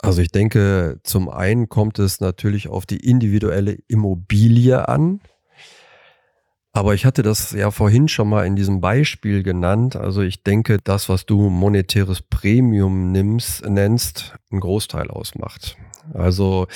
[0.06, 5.20] Also ich denke, zum einen kommt es natürlich auf die individuelle Immobilie an.
[6.74, 9.96] Aber ich hatte das ja vorhin schon mal in diesem Beispiel genannt.
[9.96, 15.76] Also ich denke, das, was du monetäres Premium nimmst, nennst, einen Großteil ausmacht.
[16.14, 16.68] Also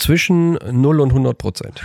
[0.00, 1.82] zwischen 0 und 100 Prozent.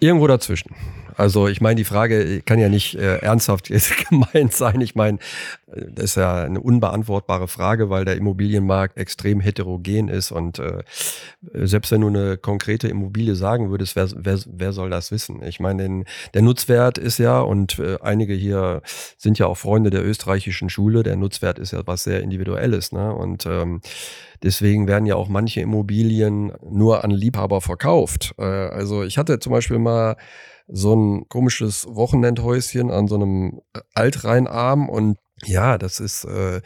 [0.00, 0.74] Irgendwo dazwischen.
[1.16, 3.70] Also ich meine, die Frage kann ja nicht äh, ernsthaft
[4.08, 4.80] gemeint sein.
[4.80, 5.18] Ich meine,
[5.66, 10.82] das ist ja eine unbeantwortbare Frage, weil der Immobilienmarkt extrem heterogen ist und äh,
[11.52, 15.42] selbst wenn du eine konkrete Immobilie sagen würdest, wer, wer, wer soll das wissen?
[15.42, 16.04] Ich meine, den,
[16.34, 18.82] der Nutzwert ist ja, und äh, einige hier
[19.16, 22.92] sind ja auch Freunde der österreichischen Schule, der Nutzwert ist ja was sehr Individuelles.
[22.92, 23.14] Ne?
[23.14, 23.80] Und ähm,
[24.42, 28.34] Deswegen werden ja auch manche Immobilien nur an Liebhaber verkauft.
[28.38, 30.16] Äh, also ich hatte zum Beispiel mal
[30.68, 33.60] so ein komisches Wochenendhäuschen an so einem
[33.94, 36.60] Altrheinarm und ja, das ist, äh,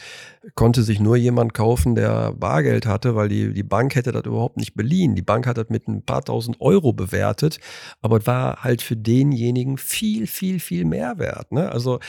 [0.55, 4.59] konnte sich nur jemand kaufen, der Bargeld hatte, weil die, die Bank hätte das überhaupt
[4.59, 5.15] nicht beliehen.
[5.15, 7.59] Die Bank hat das mit ein paar tausend Euro bewertet,
[8.03, 11.53] aber es war halt für denjenigen viel, viel, viel mehr wert.
[11.53, 11.71] Ne?
[11.73, 12.01] Also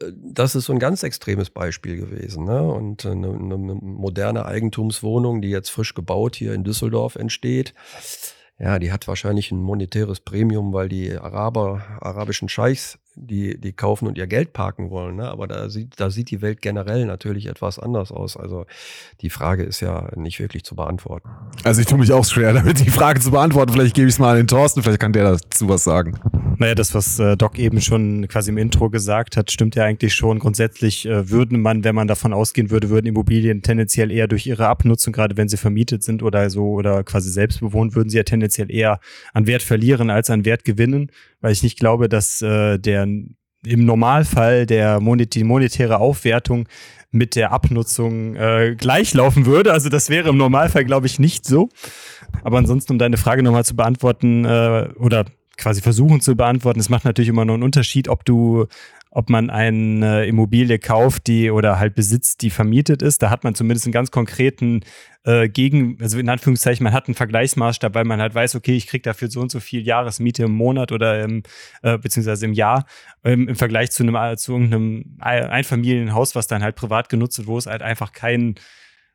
[0.00, 2.44] äh, das ist so ein ganz extremes Beispiel gewesen.
[2.44, 2.62] Ne?
[2.62, 7.74] Und eine, eine moderne Eigentumswohnung, die jetzt frisch gebaut hier in Düsseldorf entsteht,
[8.62, 14.06] ja, die hat wahrscheinlich ein monetäres Premium, weil die Araber, arabischen Scheichs die, die kaufen
[14.06, 15.16] und ihr Geld parken wollen.
[15.16, 15.28] Ne?
[15.28, 18.36] Aber da sieht, da sieht die Welt generell natürlich etwas anders aus.
[18.36, 18.66] Also
[19.20, 21.28] die Frage ist ja nicht wirklich zu beantworten.
[21.64, 23.72] Also ich tue mich auch schwer, damit die Frage zu beantworten.
[23.72, 26.18] Vielleicht gebe ich es mal an den Thorsten, vielleicht kann der dazu was sagen.
[26.62, 30.14] Naja, das, was äh, Doc eben schon quasi im Intro gesagt hat, stimmt ja eigentlich
[30.14, 30.38] schon.
[30.38, 34.68] Grundsätzlich äh, würden man, wenn man davon ausgehen würde, würden Immobilien tendenziell eher durch ihre
[34.68, 38.22] Abnutzung, gerade wenn sie vermietet sind oder so oder quasi selbst bewohnt, würden sie ja
[38.22, 39.00] tendenziell eher
[39.32, 41.10] an Wert verlieren als an Wert gewinnen
[41.42, 46.68] weil ich nicht glaube, dass äh, der im Normalfall der monät die monetäre Aufwertung
[47.10, 49.72] mit der Abnutzung äh, gleichlaufen würde.
[49.72, 51.68] Also das wäre im Normalfall, glaube ich, nicht so.
[52.42, 55.26] Aber ansonsten, um deine Frage nochmal zu beantworten äh, oder
[55.56, 58.66] quasi versuchen zu beantworten, es macht natürlich immer noch einen Unterschied, ob du
[59.14, 63.22] ob man eine Immobilie kauft, die oder halt besitzt, die vermietet ist.
[63.22, 64.80] Da hat man zumindest einen ganz konkreten
[65.24, 68.86] äh, Gegen, also in Anführungszeichen, man hat einen Vergleichsmaßstab, weil man halt weiß, okay, ich
[68.86, 71.42] kriege dafür so und so viel Jahresmiete im Monat oder im,
[71.82, 72.86] äh, beziehungsweise im Jahr
[73.22, 77.58] ähm, im Vergleich zu einem zu irgendeinem Einfamilienhaus, was dann halt privat genutzt wird, wo
[77.58, 78.54] es halt einfach kein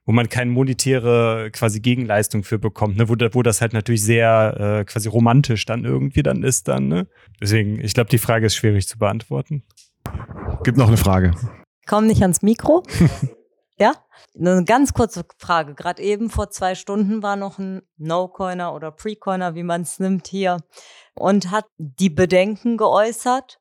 [0.08, 3.10] wo man keine monetäre quasi Gegenleistung für bekommt, ne?
[3.10, 6.88] wo, wo das halt natürlich sehr äh, quasi romantisch dann irgendwie dann ist dann.
[6.88, 7.08] Ne?
[7.42, 9.64] Deswegen, ich glaube, die Frage ist schwierig zu beantworten.
[10.64, 11.34] Gibt noch eine Frage.
[11.86, 12.84] Komm nicht ans Mikro.
[13.78, 13.96] ja?
[14.40, 15.76] Eine ganz kurze Frage.
[15.76, 20.28] Gerade eben vor zwei Stunden war noch ein No-Coiner oder Pre-Coiner, wie man es nimmt
[20.28, 20.58] hier,
[21.16, 23.60] und hat die Bedenken geäußert,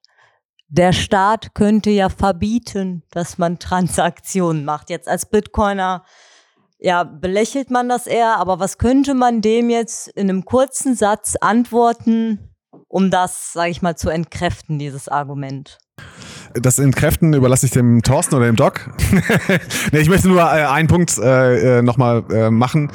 [0.68, 4.90] der Staat könnte ja verbieten, dass man Transaktionen macht.
[4.90, 6.04] Jetzt als Bitcoiner
[6.78, 11.36] ja, belächelt man das eher, aber was könnte man dem jetzt in einem kurzen Satz
[11.40, 12.50] antworten,
[12.88, 15.78] um das, sage ich mal, zu entkräften, dieses Argument?
[16.54, 18.90] Das Entkräften überlasse ich dem Thorsten oder dem Doc.
[19.92, 22.90] nee, ich möchte nur äh, einen Punkt äh, äh nochmal äh, machen.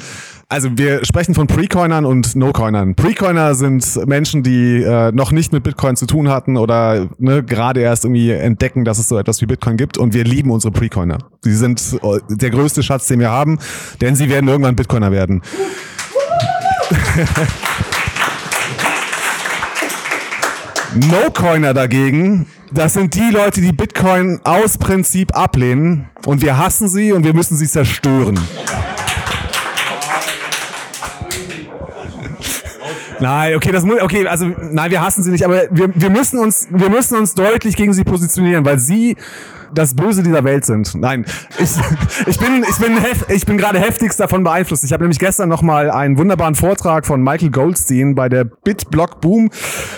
[0.52, 2.94] Also wir sprechen von Precoinern und No-Coinern.
[2.94, 7.80] Precoiner sind Menschen, die äh, noch nicht mit Bitcoin zu tun hatten oder ne, gerade
[7.80, 9.96] erst irgendwie entdecken, dass es so etwas wie Bitcoin gibt.
[9.96, 11.16] Und wir lieben unsere Precoiner.
[11.40, 13.58] Sie sind äh, der größte Schatz, den wir haben,
[14.02, 15.40] denn sie werden irgendwann Bitcoiner werden.
[20.94, 27.12] No-Coiner dagegen, das sind die Leute, die Bitcoin aus Prinzip ablehnen und wir hassen sie
[27.12, 28.38] und wir müssen sie zerstören.
[33.22, 36.38] Nein, okay, das muss, okay, also nein, wir hassen sie nicht, aber wir, wir müssen
[36.40, 39.16] uns, wir müssen uns deutlich gegen sie positionieren, weil sie
[39.72, 40.94] das Böse dieser Welt sind.
[40.94, 41.24] Nein,
[41.58, 41.70] ich,
[42.26, 44.84] ich bin, ich bin, hef, ich bin gerade heftigst davon beeinflusst.
[44.84, 49.20] Ich habe nämlich gestern noch mal einen wunderbaren Vortrag von Michael Goldstein bei der BitBlock
[49.20, 49.50] Boom,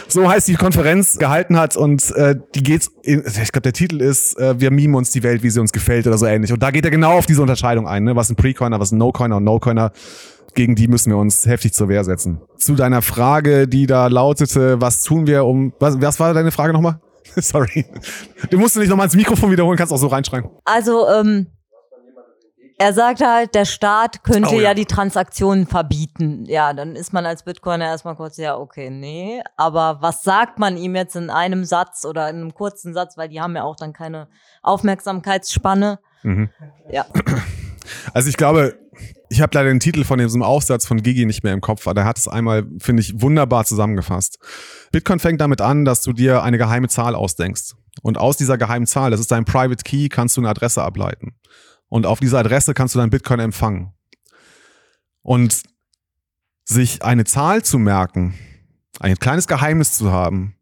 [0.07, 3.23] so heißt die Konferenz, gehalten hat und äh, die geht, ich
[3.53, 6.19] glaube der Titel ist, äh, wir mimen uns die Welt, wie sie uns gefällt oder
[6.19, 6.53] so ähnlich.
[6.53, 8.17] Und da geht er genau auf diese Unterscheidung ein, ne?
[8.17, 9.93] was ein Precoiner, was ein No-Coiner und No-Coiner
[10.55, 12.41] gegen die müssen wir uns heftig zur Wehr setzen.
[12.57, 16.73] Zu deiner Frage, die da lautete, was tun wir um, was, was war deine Frage
[16.73, 17.01] nochmal?
[17.37, 17.87] Sorry.
[18.51, 20.49] Du musst nicht nochmal ins Mikrofon wiederholen, kannst auch so reinschreien.
[20.65, 21.49] Also, ähm,
[22.77, 24.63] er sagt halt, der Staat könnte oh, ja.
[24.63, 24.75] ja.
[24.75, 26.45] die Transaktionen verbieten.
[26.47, 29.43] Ja, dann ist man als Bitcoiner erstmal kurz, ja, okay, nee.
[29.57, 33.29] Aber was sagt man ihm jetzt in einem Satz oder in einem kurzen Satz, weil
[33.29, 34.29] die haben ja auch dann keine
[34.63, 36.01] Aufmerksamkeitsspanne.
[36.23, 36.51] Mhm.
[36.91, 37.07] Ja.
[38.13, 38.79] Also ich glaube,
[39.35, 42.03] Ich habe leider den Titel von diesem Aufsatz von Gigi nicht mehr im Kopf, aber
[42.03, 44.39] er hat es einmal, finde ich, wunderbar zusammengefasst.
[44.93, 47.75] Bitcoin fängt damit an, dass du dir eine geheime Zahl ausdenkst.
[48.03, 51.35] Und aus dieser geheimen Zahl, das ist dein Private Key, kannst du eine Adresse ableiten.
[51.89, 53.93] Und auf dieser Adresse kannst du dein Bitcoin empfangen.
[55.23, 55.65] Und
[56.65, 58.39] sich eine Zahl zu merken,
[59.01, 60.55] ein kleines Geheimnis zu haben,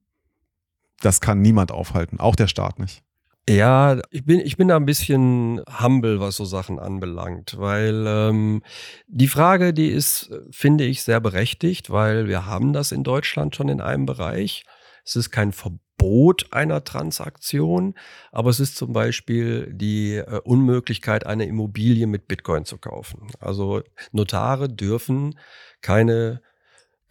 [1.02, 3.04] das kann niemand aufhalten, auch der Staat nicht.
[3.48, 8.62] Ja, ich bin, ich bin da ein bisschen humble, was so Sachen anbelangt, weil ähm,
[9.08, 13.68] die Frage, die ist, finde ich, sehr berechtigt, weil wir haben das in Deutschland schon
[13.68, 14.64] in einem Bereich.
[15.04, 17.94] Es ist kein Verbot einer Transaktion,
[18.30, 23.26] aber es ist zum Beispiel die äh, Unmöglichkeit, eine Immobilie mit Bitcoin zu kaufen.
[23.40, 23.82] Also
[24.12, 25.36] Notare dürfen
[25.80, 26.42] keine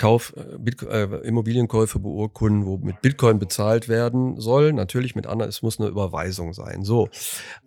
[0.02, 4.74] Kauf, äh, Bit äh, Immobilienkäufe beurkunden, wo mit Bitcoin bezahlt werden soll.
[4.74, 6.84] Natürlich mit anderen, es muss eine Überweisung sein.
[6.84, 7.10] So.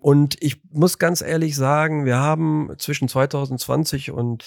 [0.00, 4.44] Und ich muss ganz ehrlich sagen, wir haben zwischen 2020 und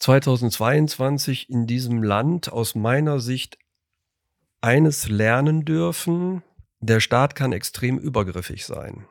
[0.00, 3.56] 2022 in diesem Land aus meiner Sicht
[4.60, 6.42] eines lernen dürfen.
[6.80, 9.06] Der Staat kann extrem übergriffig sein.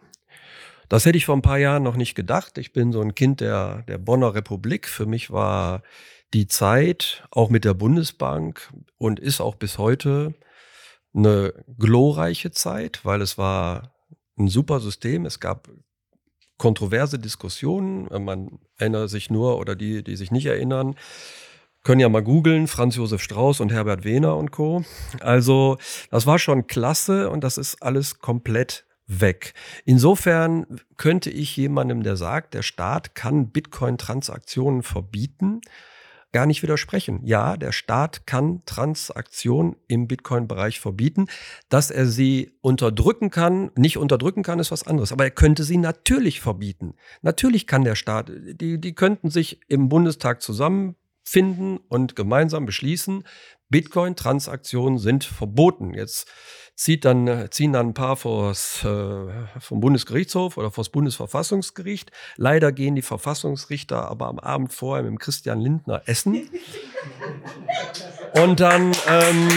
[0.87, 2.59] Das hätte ich vor ein paar Jahren noch nicht gedacht.
[2.59, 4.87] Ich bin so ein Kind der, der Bonner Republik.
[4.87, 5.81] Für mich war
[6.33, 10.33] die Zeit, auch mit der Bundesbank und ist auch bis heute
[11.13, 13.93] eine glorreiche Zeit, weil es war
[14.37, 15.25] ein super System.
[15.25, 15.69] Es gab
[16.57, 18.07] kontroverse Diskussionen.
[18.23, 20.95] Man erinnert sich nur oder die, die sich nicht erinnern,
[21.83, 24.85] können ja mal googeln, Franz Josef Strauß und Herbert Wehner und Co.
[25.19, 25.77] Also
[26.09, 29.53] das war schon klasse und das ist alles komplett weg.
[29.83, 35.59] Insofern könnte ich jemandem, der sagt, der Staat kann Bitcoin-Transaktionen verbieten,
[36.33, 37.21] gar nicht widersprechen.
[37.23, 41.27] Ja, der Staat kann Transaktionen im Bitcoin-Bereich verbieten.
[41.69, 45.11] Dass er sie unterdrücken kann, nicht unterdrücken kann, ist was anderes.
[45.11, 46.95] Aber er könnte sie natürlich verbieten.
[47.21, 53.23] Natürlich kann der Staat, die, die könnten sich im Bundestag zusammenfinden und gemeinsam beschließen,
[53.73, 55.95] Bitcoin-Transaktionen sind verboten.
[55.95, 56.27] Jetzt
[56.75, 59.25] zieht dann, ziehen dann ein paar vors, äh,
[59.59, 62.11] vom Bundesgerichtshof oder vors Bundesverfassungsgericht.
[62.35, 66.47] Leider gehen die Verfassungsrichter aber am Abend vorher mit Christian Lindner essen.
[68.35, 69.49] Und dann, ähm,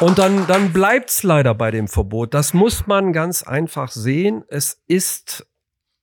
[0.00, 2.32] und dann, dann bleibt's leider bei dem Verbot.
[2.32, 4.44] Das muss man ganz einfach sehen.
[4.48, 5.46] Es ist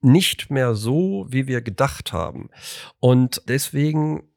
[0.02, 2.52] nicht mehr so, wie wir gedacht haben.
[3.00, 4.30] Und deswegen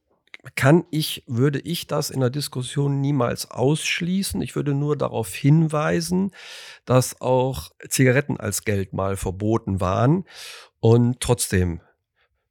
[0.54, 4.40] kann ich, würde ich das in der Diskussion niemals ausschließen.
[4.42, 6.30] Ich würde nur darauf hinweisen,
[6.84, 10.24] dass auch Zigaretten als Geld mal verboten waren
[10.80, 11.80] und trotzdem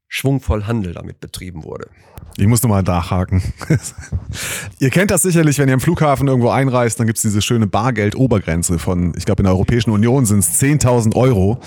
[0.10, 1.90] schwungvoll Handel damit betrieben wurde.
[2.38, 3.42] Ich muss nochmal nachhaken.
[4.80, 7.66] ihr kennt das sicherlich, wenn ihr am Flughafen irgendwo einreist, dann gibt es diese schöne
[7.68, 11.60] Bargeld-Obergrenze von, ich glaube in der Europäischen Union sind es 10.000 Euro.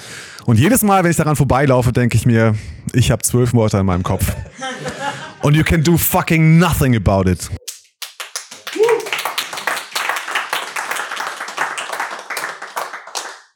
[0.46, 2.54] Und jedes Mal, wenn ich daran vorbeilaufe, denke ich mir,
[2.92, 4.32] ich habe zwölf Wörter in meinem Kopf.
[5.42, 7.50] Und you can do fucking nothing about it.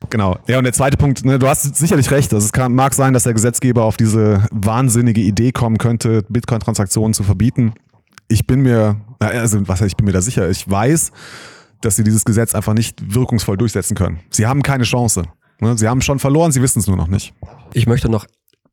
[0.09, 0.39] Genau.
[0.47, 2.32] Ja, und der zweite Punkt, ne, du hast sicherlich recht.
[2.32, 7.12] Also es kann, mag sein, dass der Gesetzgeber auf diese wahnsinnige Idee kommen könnte, Bitcoin-Transaktionen
[7.12, 7.74] zu verbieten.
[8.28, 10.49] Ich bin mir, also was ich bin mir da sicher.
[10.49, 11.11] Ich weiß,
[11.80, 14.20] dass sie dieses Gesetz einfach nicht wirkungsvoll durchsetzen können.
[14.30, 15.24] Sie haben keine Chance.
[15.61, 15.76] Ne?
[15.76, 17.35] Sie haben schon verloren, sie wissen es nur noch nicht.
[17.72, 18.26] Ich möchte noch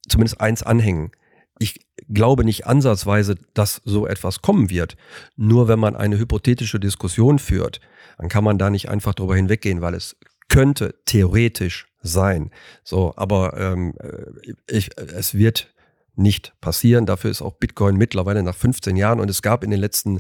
[0.08, 1.12] zumindest eins anhängen.
[1.60, 1.80] Ich
[2.14, 4.98] glaube nicht ansatzweise, dass so etwas kommen wird.
[5.36, 7.80] Nur wenn man eine hypothetische Diskussion führt,
[8.18, 10.16] dann kann man da nicht einfach drüber hinweggehen, weil es
[10.50, 12.52] könnte theoretisch sein.
[12.84, 15.74] So, aber ähm, äh, ich, es wird
[16.16, 17.06] nicht passieren.
[17.06, 20.20] Dafür ist auch Bitcoin mittlerweile nach 15 Jahren und es gab in den letzten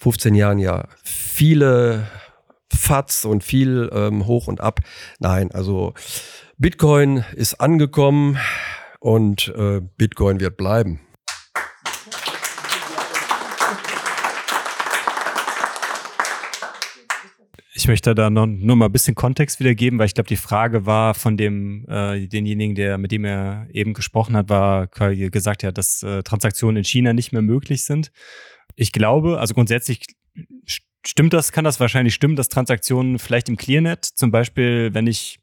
[0.00, 2.08] 15 Jahren ja viele
[2.74, 4.80] Fatz und viel ähm, hoch und ab.
[5.20, 5.94] Nein, also
[6.58, 8.38] Bitcoin ist angekommen
[9.00, 11.00] und äh, Bitcoin wird bleiben.
[17.78, 20.84] Ich möchte da noch nur mal ein bisschen Kontext wiedergeben, weil ich glaube, die Frage
[20.84, 25.70] war von dem äh, denjenigen, der mit dem er eben gesprochen hat, war gesagt ja,
[25.70, 28.10] dass äh, Transaktionen in China nicht mehr möglich sind.
[28.74, 30.00] Ich glaube, also grundsätzlich
[31.06, 35.38] stimmt das, kann das wahrscheinlich stimmen, dass Transaktionen vielleicht im Clearnet, zum Beispiel, wenn ich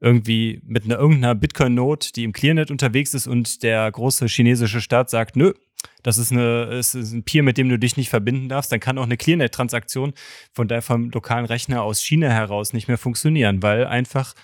[0.00, 5.10] irgendwie mit einer irgendeiner Bitcoin-Note, die im Clearnet unterwegs ist und der große chinesische Staat
[5.10, 5.52] sagt, nö,
[6.02, 8.98] das ist, eine, ist ein Peer, mit dem du dich nicht verbinden darfst, dann kann
[8.98, 10.14] auch eine Clearnet-Transaktion
[10.52, 14.34] von der vom lokalen Rechner aus China heraus nicht mehr funktionieren, weil einfach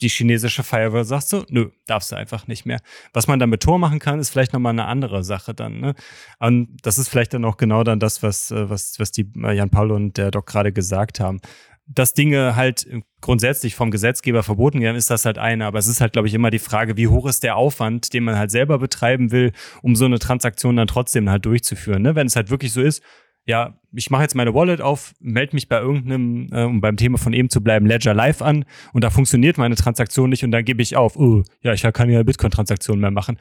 [0.00, 2.80] die chinesische Firewall sagt so, nö, darfst du einfach nicht mehr.
[3.12, 5.80] Was man dann mit Tor machen kann, ist vielleicht nochmal eine andere Sache dann.
[5.80, 5.94] Ne?
[6.38, 9.52] Und das ist vielleicht dann auch genau dann das, was, äh, was, was die äh,
[9.52, 11.40] Jan Paul und der Doc gerade gesagt haben.
[11.86, 12.86] Dass Dinge halt
[13.20, 15.66] grundsätzlich vom Gesetzgeber verboten werden, ist das halt eine.
[15.66, 18.24] Aber es ist halt, glaube ich, immer die Frage, wie hoch ist der Aufwand, den
[18.24, 22.02] man halt selber betreiben will, um so eine Transaktion dann trotzdem halt durchzuführen.
[22.02, 22.14] Ne?
[22.14, 23.02] Wenn es halt wirklich so ist,
[23.48, 27.16] ja, ich mache jetzt meine Wallet auf, melde mich bei irgendeinem, äh, um beim Thema
[27.16, 30.64] von eben zu bleiben, Ledger Live an und da funktioniert meine Transaktion nicht und dann
[30.64, 33.38] gebe ich auf, oh, ja, ich kann ja Bitcoin-Transaktionen mehr machen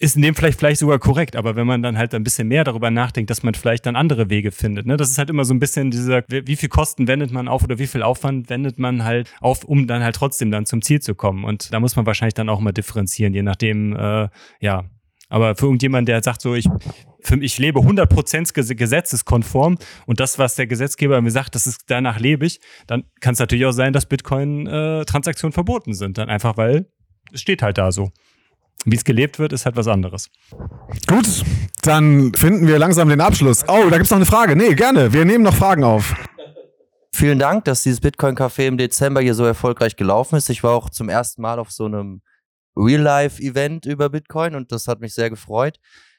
[0.00, 2.64] ist in dem vielleicht vielleicht sogar korrekt, aber wenn man dann halt ein bisschen mehr
[2.64, 5.52] darüber nachdenkt, dass man vielleicht dann andere Wege findet, ne, das ist halt immer so
[5.52, 9.04] ein bisschen dieser, wie viel Kosten wendet man auf oder wie viel Aufwand wendet man
[9.04, 11.44] halt auf, um dann halt trotzdem dann zum Ziel zu kommen.
[11.44, 14.28] Und da muss man wahrscheinlich dann auch mal differenzieren, je nachdem, äh,
[14.60, 14.84] ja.
[15.28, 16.66] Aber für irgendjemand, der sagt so, ich,
[17.20, 19.76] für, ich lebe 100% gesetzeskonform
[20.06, 23.38] und das, was der Gesetzgeber mir sagt, das ist, danach lebe ich, dann kann es
[23.38, 26.16] natürlich auch sein, dass Bitcoin-Transaktionen äh, verboten sind.
[26.18, 26.86] Dann einfach, weil
[27.32, 28.10] es steht halt da so.
[28.86, 30.30] Wie es gelebt wird, ist halt was anderes.
[31.06, 31.44] Gut,
[31.82, 33.62] dann finden wir langsam den Abschluss.
[33.68, 34.56] Oh, da gibt es noch eine Frage.
[34.56, 35.12] Nee, gerne.
[35.12, 36.14] Wir nehmen noch Fragen auf.
[37.14, 40.48] Vielen Dank, dass dieses Bitcoin-Café im Dezember hier so erfolgreich gelaufen ist.
[40.48, 42.22] Ich war auch zum ersten Mal auf so einem
[42.76, 45.78] Real-Life-Event über Bitcoin und das hat mich sehr gefreut.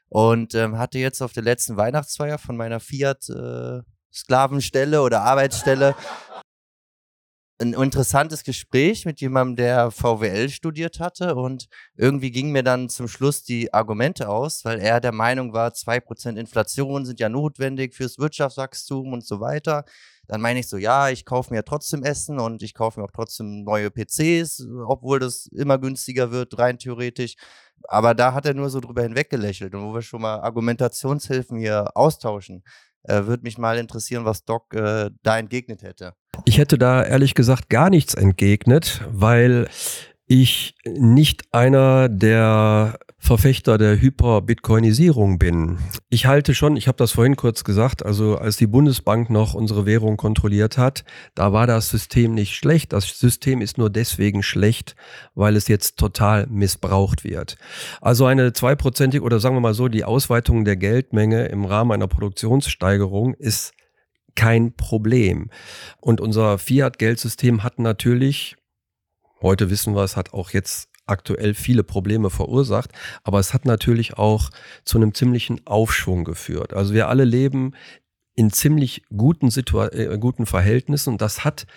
[0.09, 5.95] Und ähm, hatte jetzt auf der letzten Weihnachtsfeier von meiner Fiat-Sklavenstelle äh, oder Arbeitsstelle
[7.61, 13.07] ein interessantes Gespräch mit jemandem, der VWL studiert hatte und irgendwie gingen mir dann zum
[13.07, 18.17] Schluss die Argumente aus, weil er der Meinung war, 2% Inflation sind ja notwendig fürs
[18.17, 19.85] Wirtschaftswachstum und so weiter.
[20.27, 23.11] Dann meine ich so, ja, ich kaufe mir trotzdem Essen und ich kaufe mir auch
[23.11, 27.35] trotzdem neue PCs, obwohl das immer günstiger wird, rein theoretisch.
[27.87, 31.89] Aber da hat er nur so drüber hinweggelächelt und wo wir schon mal Argumentationshilfen hier
[31.95, 32.63] austauschen
[33.03, 36.13] äh, Würde mich mal interessieren, was Doc äh, da entgegnet hätte.
[36.45, 39.67] Ich hätte da ehrlich gesagt gar nichts entgegnet, weil
[40.27, 45.77] ich nicht einer der Verfechter der Hyper-Bitcoinisierung bin.
[46.09, 49.85] Ich halte schon, ich habe das vorhin kurz gesagt, also als die Bundesbank noch unsere
[49.85, 51.05] Währung kontrolliert hat,
[51.35, 52.93] da war das System nicht schlecht.
[52.93, 54.95] Das System ist nur deswegen schlecht,
[55.35, 57.57] weil es jetzt total missbraucht wird.
[58.01, 62.07] Also eine zweiprozentige oder sagen wir mal so, die Ausweitung der Geldmenge im Rahmen einer
[62.07, 63.71] Produktionssteigerung ist
[64.33, 65.51] kein Problem.
[65.99, 68.55] Und unser Fiat-Geldsystem hat natürlich
[69.41, 72.91] heute wissen wir, es hat auch jetzt aktuell viele Probleme verursacht,
[73.23, 74.49] aber es hat natürlich auch
[74.85, 76.73] zu einem ziemlichen Aufschwung geführt.
[76.73, 77.73] Also wir alle leben
[78.33, 81.67] in ziemlich guten, Situa äh, guten Verhältnissen und das hat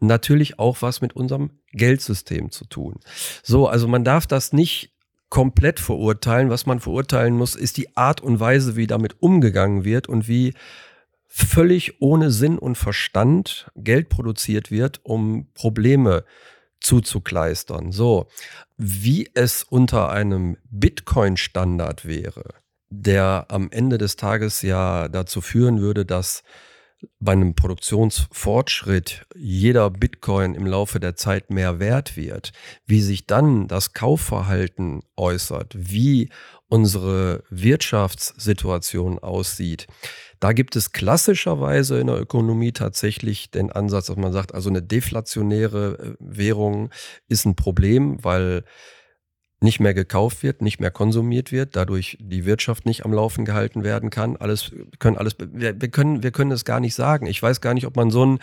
[0.00, 2.98] natürlich auch was mit unserem Geldsystem zu tun.
[3.42, 4.92] So, also man darf das nicht
[5.28, 6.50] komplett verurteilen.
[6.50, 10.54] Was man verurteilen muss, ist die Art und Weise, wie damit umgegangen wird und wie
[11.26, 16.24] völlig ohne Sinn und Verstand Geld produziert wird, um Probleme
[16.80, 17.92] zuzukleistern.
[17.92, 18.26] So,
[18.76, 22.54] wie es unter einem Bitcoin-Standard wäre,
[22.90, 26.42] der am Ende des Tages ja dazu führen würde, dass
[27.18, 32.52] bei einem Produktionsfortschritt jeder Bitcoin im Laufe der Zeit mehr wert wird,
[32.86, 36.30] wie sich dann das Kaufverhalten äußert, wie
[36.68, 39.86] unsere Wirtschaftssituation aussieht,
[40.40, 44.82] da gibt es klassischerweise in der Ökonomie tatsächlich den Ansatz, dass man sagt, also eine
[44.82, 46.90] deflationäre äh, Währung
[47.28, 48.64] ist ein Problem, weil
[49.62, 53.84] nicht mehr gekauft wird, nicht mehr konsumiert wird, dadurch die Wirtschaft nicht am Laufen gehalten
[53.84, 54.36] werden kann.
[54.36, 57.26] Alles können alles wir, wir können wir können es gar nicht sagen.
[57.26, 58.38] Ich weiß gar nicht, ob man so ein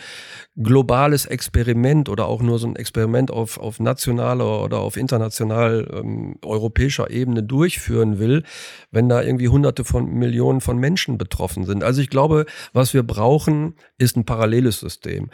[0.56, 6.36] globales Experiment oder auch nur so ein Experiment auf auf nationaler oder auf international ähm,
[6.44, 8.44] europäischer Ebene durchführen will,
[8.92, 11.82] wenn da irgendwie hunderte von Millionen von Menschen betroffen sind.
[11.82, 15.30] Also ich glaube, was wir brauchen, ist ein paralleles System.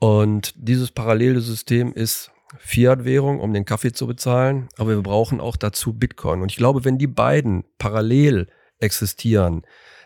[0.00, 5.56] Und dieses parallele System ist Fiat-Währung, um den Kaffee zu bezahlen, aber wir brauchen auch
[5.56, 6.42] dazu Bitcoin.
[6.42, 8.48] Und ich glaube, wenn die beiden parallel
[8.78, 9.62] existieren,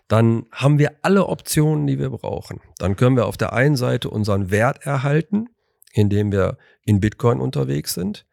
[0.08, 2.60] dann haben wir alle Optionen, die wir brauchen.
[2.78, 5.48] Dann können wir auf der einen Seite unseren Wert erhalten,
[5.92, 8.26] indem wir in Bitcoin unterwegs sind.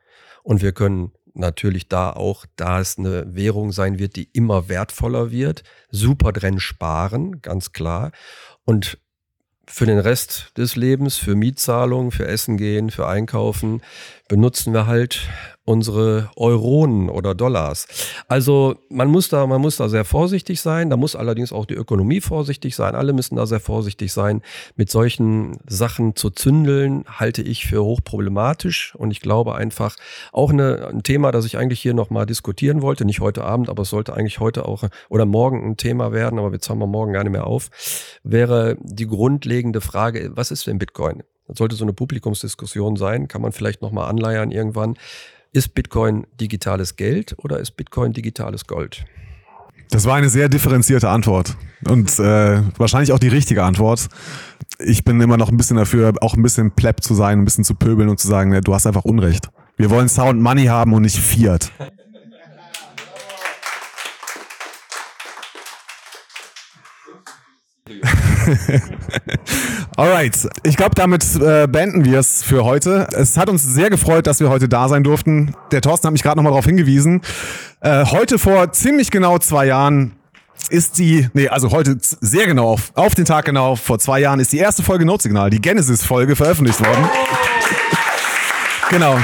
[0.44, 5.32] Und wir können natürlich da auch, da es eine Währung sein wird, die immer wertvoller
[5.32, 8.12] wird, super drin sparen, ganz klar.
[8.66, 8.98] Und
[9.68, 13.82] für den Rest des Lebens, für Mietzahlungen, für Essen gehen, für Einkaufen,
[14.28, 15.30] benutzen wir halt
[15.64, 17.88] unsere Euronen oder Dollars.
[18.28, 20.90] Also man muss da, man muss da sehr vorsichtig sein.
[20.90, 22.96] Da muss allerdings auch die Ökonomie vorsichtig sein.
[22.96, 24.42] Alle müssen da sehr vorsichtig sein.
[24.76, 28.96] Mit solchen Sachen zu zündeln, halte ich für hochproblematisch.
[28.96, 29.96] Und ich glaube einfach
[30.32, 33.84] auch eine, ein Thema, das ich eigentlich hier nochmal diskutieren wollte, nicht heute Abend, aber
[33.84, 37.14] es sollte eigentlich heute auch oder morgen ein Thema werden, aber jetzt haben wir morgen
[37.14, 37.70] gar nicht mehr auf,
[38.24, 41.24] wäre die grundlegende Frage, was ist denn Bitcoin?
[41.48, 44.96] Das sollte so eine Publikumsdiskussion sein, kann man vielleicht nochmal anleiern irgendwann.
[45.54, 49.04] Ist Bitcoin digitales Geld oder ist Bitcoin digitales Gold?
[49.90, 51.58] Das war eine sehr differenzierte Antwort
[51.90, 54.08] und äh, wahrscheinlich auch die richtige Antwort.
[54.80, 57.66] Ich bin immer noch ein bisschen dafür, auch ein bisschen plepp zu sein, ein bisschen
[57.66, 59.50] zu pöbeln und zu sagen, ja, du hast einfach Unrecht.
[59.76, 61.70] Wir wollen Sound Money haben und nicht Fiat.
[69.98, 73.08] Alright, ich glaube, damit äh, beenden wir es für heute.
[73.14, 75.56] Es hat uns sehr gefreut, dass wir heute da sein durften.
[75.72, 77.22] Der Thorsten hat mich gerade nochmal darauf hingewiesen.
[77.82, 80.14] Äh, heute vor ziemlich genau zwei Jahren
[80.70, 84.40] ist die, nee, also heute sehr genau, auf, auf den Tag genau, vor zwei Jahren
[84.40, 87.10] ist die erste Folge Notsignal, die Genesis-Folge veröffentlicht worden.
[88.90, 89.18] Genau.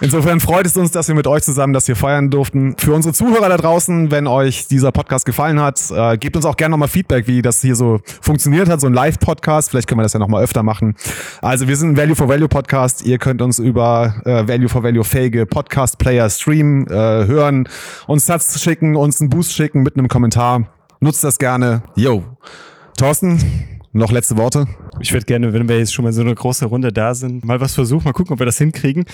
[0.00, 2.76] Insofern freut es uns, dass wir mit euch zusammen das hier feiern durften.
[2.78, 6.56] Für unsere Zuhörer da draußen, wenn euch dieser Podcast gefallen hat, äh, gebt uns auch
[6.56, 9.70] gerne nochmal Feedback, wie das hier so funktioniert hat, so ein Live-Podcast.
[9.70, 10.94] Vielleicht können wir das ja nochmal öfter machen.
[11.42, 13.02] Also wir sind ein Value for Value Podcast.
[13.04, 16.92] Ihr könnt uns über äh, Value for Value fähige Podcast-Player streamen, äh,
[17.26, 17.68] hören,
[18.06, 20.68] uns Satz schicken, uns einen Boost schicken mit einem Kommentar.
[21.00, 21.82] Nutzt das gerne.
[21.96, 22.22] Yo.
[22.96, 23.40] Thorsten,
[23.92, 24.66] noch letzte Worte?
[25.00, 27.60] Ich würde gerne, wenn wir jetzt schon mal so eine große Runde da sind, mal
[27.60, 29.04] was versuchen, mal gucken, ob wir das hinkriegen.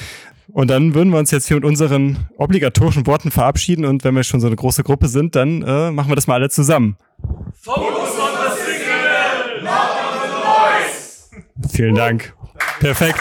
[0.52, 3.84] Und dann würden wir uns jetzt hier mit unseren obligatorischen Worten verabschieden.
[3.84, 6.34] Und wenn wir schon so eine große Gruppe sind, dann äh, machen wir das mal
[6.34, 6.96] alle zusammen.
[7.60, 11.72] Focus on the signal, not on the noise.
[11.74, 12.34] Vielen Dank.
[12.80, 13.20] Perfekt.